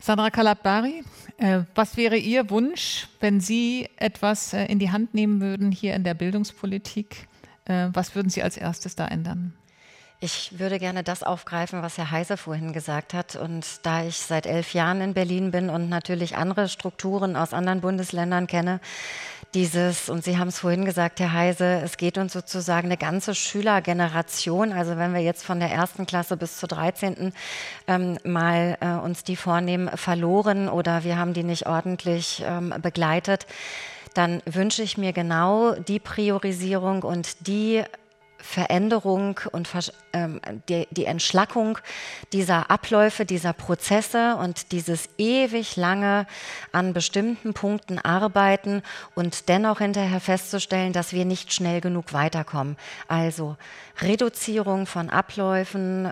[0.02, 1.04] Sandra Kalabari,
[1.38, 5.94] äh, was wäre Ihr Wunsch, wenn Sie etwas äh, in die Hand nehmen würden hier
[5.94, 7.28] in der Bildungspolitik?
[7.66, 9.54] Äh, was würden Sie als erstes da ändern?
[10.20, 13.36] Ich würde gerne das aufgreifen, was Herr Heiser vorhin gesagt hat.
[13.36, 17.82] Und da ich seit elf Jahren in Berlin bin und natürlich andere Strukturen aus anderen
[17.82, 18.80] Bundesländern kenne,
[19.54, 23.36] dieses, und Sie haben es vorhin gesagt, Herr Heise, es geht uns sozusagen eine ganze
[23.36, 27.34] Schülergeneration, also wenn wir jetzt von der ersten Klasse bis zur 13.
[27.88, 33.46] Ähm, mal äh, uns die vornehmen, verloren oder wir haben die nicht ordentlich ähm, begleitet,
[34.14, 37.84] dann wünsche ich mir genau die Priorisierung und die
[38.38, 39.70] Veränderung und
[40.11, 40.11] ähm,
[40.70, 41.78] die, die, Entschlackung
[42.34, 46.28] dieser Abläufe, dieser Prozesse und dieses ewig lange
[46.72, 48.84] an bestimmten Punkten arbeiten
[49.16, 52.78] und dennoch hinterher festzustellen, dass wir nicht schnell genug weiterkommen.
[53.08, 53.58] Also
[54.02, 56.12] Reduzierung von Abläufen,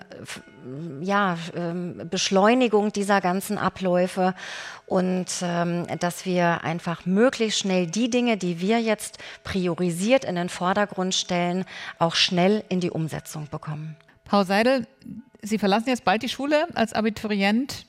[1.00, 4.34] ja, ähm, Beschleunigung dieser ganzen Abläufe
[4.86, 10.48] und ähm, dass wir einfach möglichst schnell die Dinge, die wir jetzt priorisiert in den
[10.48, 11.64] Vordergrund stellen,
[11.98, 13.89] auch schnell in die Umsetzung bekommen.
[14.30, 14.86] Frau Seidel,
[15.42, 17.84] Sie verlassen jetzt bald die Schule als Abiturient.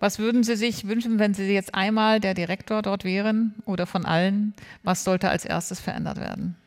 [0.00, 4.04] Was würden Sie sich wünschen, wenn Sie jetzt einmal der Direktor dort wären oder von
[4.04, 4.52] allen?
[4.82, 6.58] Was sollte als erstes verändert werden?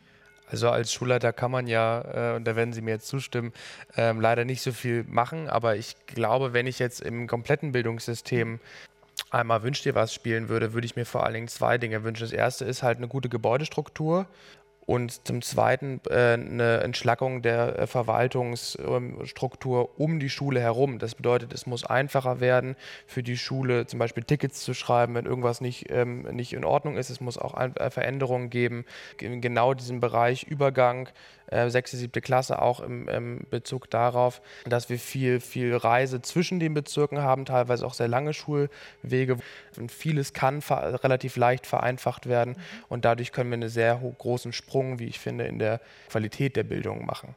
[0.50, 3.54] Also als Schulleiter kann man ja, äh, und da werden Sie mir jetzt zustimmen,
[3.96, 5.48] ähm, leider nicht so viel machen.
[5.48, 8.60] Aber ich glaube, wenn ich jetzt im kompletten Bildungssystem
[9.30, 12.24] einmal Wünsch dir was spielen würde, würde ich mir vor allen Dingen zwei Dinge wünschen.
[12.24, 14.26] Das erste ist halt eine gute Gebäudestruktur
[14.92, 21.00] und zum Zweiten äh, eine Entschlackung der äh, Verwaltungsstruktur um die Schule herum.
[21.00, 22.76] Das bedeutet, es muss einfacher werden
[23.08, 26.98] für die Schule, zum Beispiel Tickets zu schreiben, wenn irgendwas nicht, ähm, nicht in Ordnung
[26.98, 27.10] ist.
[27.10, 28.84] Es muss auch äh, Veränderungen geben
[29.22, 31.08] in genau diesem Bereich Übergang
[31.70, 36.74] sechste, siebte Klasse auch im, im, Bezug darauf, dass wir viel, viel Reise zwischen den
[36.74, 39.38] Bezirken haben, teilweise auch sehr lange Schulwege.
[39.78, 42.56] Und vieles kann relativ leicht vereinfacht werden
[42.90, 46.64] und dadurch können wir einen sehr großen Sprung, wie ich finde, in der Qualität der
[46.64, 47.36] Bildung machen.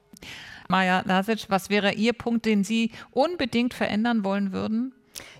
[0.69, 4.95] Maja Lasic, was wäre Ihr Punkt, den Sie unbedingt verändern wollen würden?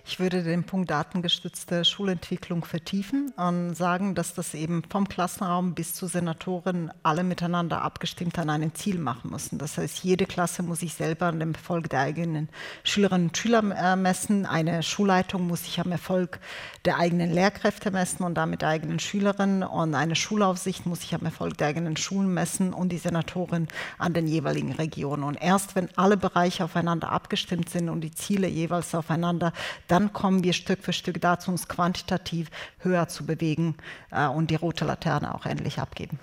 [0.07, 5.93] Ich würde den Punkt datengestützte Schulentwicklung vertiefen und sagen, dass das eben vom Klassenraum bis
[5.95, 9.57] zu Senatoren alle miteinander abgestimmt an einem Ziel machen müssen.
[9.57, 12.49] Das heißt, jede Klasse muss sich selber an dem Erfolg der eigenen
[12.83, 14.45] Schülerinnen und Schüler äh, messen.
[14.45, 16.39] Eine Schulleitung muss sich am Erfolg
[16.85, 19.63] der eigenen Lehrkräfte messen und damit der eigenen Schülerinnen.
[19.63, 23.67] Und eine Schulaufsicht muss sich am Erfolg der eigenen Schulen messen und die Senatoren
[23.97, 25.23] an den jeweiligen Regionen.
[25.23, 29.51] Und erst wenn alle Bereiche aufeinander abgestimmt sind und die Ziele jeweils aufeinander,
[29.87, 32.49] dann kommen wir Stück für Stück dazu, uns quantitativ
[32.79, 33.75] höher zu bewegen
[34.11, 36.19] äh, und die rote Laterne auch endlich abgeben.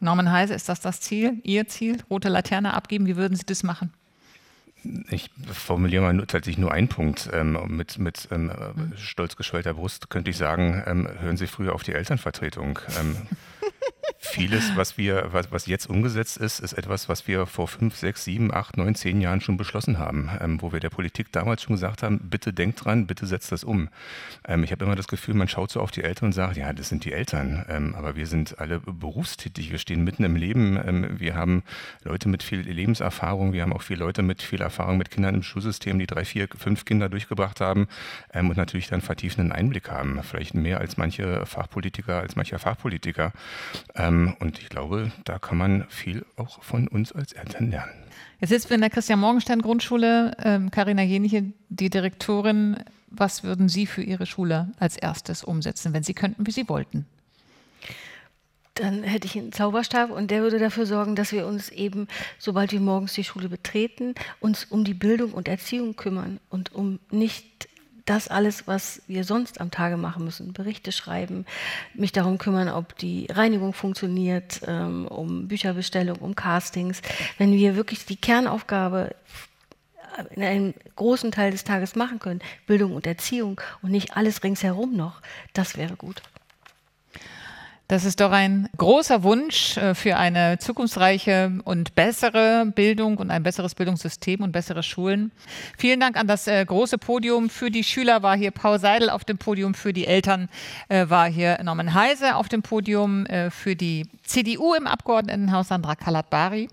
[0.00, 3.06] Norman Heise, ist das das Ziel, Ihr Ziel, rote Laterne abgeben?
[3.06, 3.92] Wie würden Sie das machen?
[5.08, 7.28] Ich formuliere mal nur, tatsächlich nur einen Punkt.
[7.32, 8.52] Ähm, mit mit ähm,
[8.96, 12.78] stolz geschwellter Brust könnte ich sagen, ähm, hören Sie früher auf die Elternvertretung.
[14.30, 18.24] Vieles, was wir, was, was jetzt umgesetzt ist, ist etwas, was wir vor fünf, sechs,
[18.24, 21.74] sieben, acht, neun, zehn Jahren schon beschlossen haben, ähm, wo wir der Politik damals schon
[21.74, 23.88] gesagt haben, bitte denkt dran, bitte setzt das um.
[24.46, 26.72] Ähm, ich habe immer das Gefühl, man schaut so auf die Eltern und sagt, ja,
[26.72, 30.78] das sind die Eltern, ähm, aber wir sind alle berufstätig, wir stehen mitten im Leben,
[30.84, 31.62] ähm, wir haben
[32.02, 35.42] Leute mit viel Lebenserfahrung, wir haben auch viele Leute mit viel Erfahrung mit Kindern im
[35.42, 37.86] Schulsystem, die drei, vier, fünf Kinder durchgebracht haben
[38.32, 43.32] ähm, und natürlich dann vertiefenden Einblick haben, vielleicht mehr als manche Fachpolitiker, als mancher Fachpolitiker.
[43.94, 47.92] Ähm, und ich glaube, da kann man viel auch von uns als Eltern lernen.
[48.40, 50.68] Jetzt sitzen wir in der Christian-Morgenstern-Grundschule.
[50.70, 52.76] Karina ähm, Jeniche, die Direktorin.
[53.08, 57.06] Was würden Sie für Ihre Schule als erstes umsetzen, wenn Sie könnten, wie Sie wollten?
[58.74, 62.08] Dann hätte ich einen Zauberstab und der würde dafür sorgen, dass wir uns eben,
[62.38, 66.98] sobald wir morgens die Schule betreten, uns um die Bildung und Erziehung kümmern und um
[67.10, 67.68] nicht
[68.06, 71.44] das alles, was wir sonst am Tage machen müssen, Berichte schreiben,
[71.94, 77.02] mich darum kümmern, ob die Reinigung funktioniert, ähm, um Bücherbestellung, um Castings,
[77.36, 79.14] wenn wir wirklich die Kernaufgabe
[80.30, 84.96] in einem großen Teil des Tages machen können, Bildung und Erziehung und nicht alles ringsherum
[84.96, 85.20] noch,
[85.52, 86.22] das wäre gut.
[87.88, 93.44] Das ist doch ein großer Wunsch äh, für eine zukunftsreiche und bessere Bildung und ein
[93.44, 95.30] besseres Bildungssystem und bessere Schulen.
[95.78, 97.48] Vielen Dank an das äh, große Podium.
[97.48, 100.48] Für die Schüler war hier Paul Seidel auf dem Podium, für die Eltern
[100.88, 106.68] äh, war hier Norman Heise auf dem Podium, für die CDU im Abgeordnetenhaus Sandra Kalat-Bari.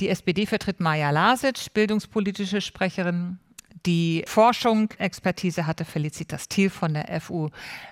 [0.00, 3.38] Die SPD vertritt Maja Lasic, bildungspolitische Sprecherin.
[3.86, 7.50] Die Forschung, Expertise hatte Felicitas Thiel von der FU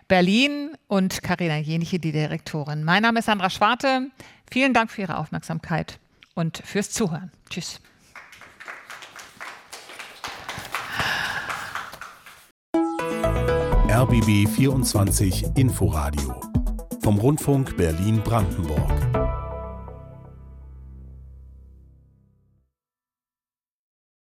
[0.09, 2.85] Berlin und Karina Jeniche, die Direktorin.
[2.85, 4.11] Mein Name ist Sandra Schwarte.
[4.51, 5.99] Vielen Dank für Ihre Aufmerksamkeit
[6.35, 7.31] und fürs Zuhören.
[7.51, 7.81] Tschüss.
[13.89, 16.41] RBB 24 Inforadio
[17.03, 19.26] vom Rundfunk Berlin-Brandenburg.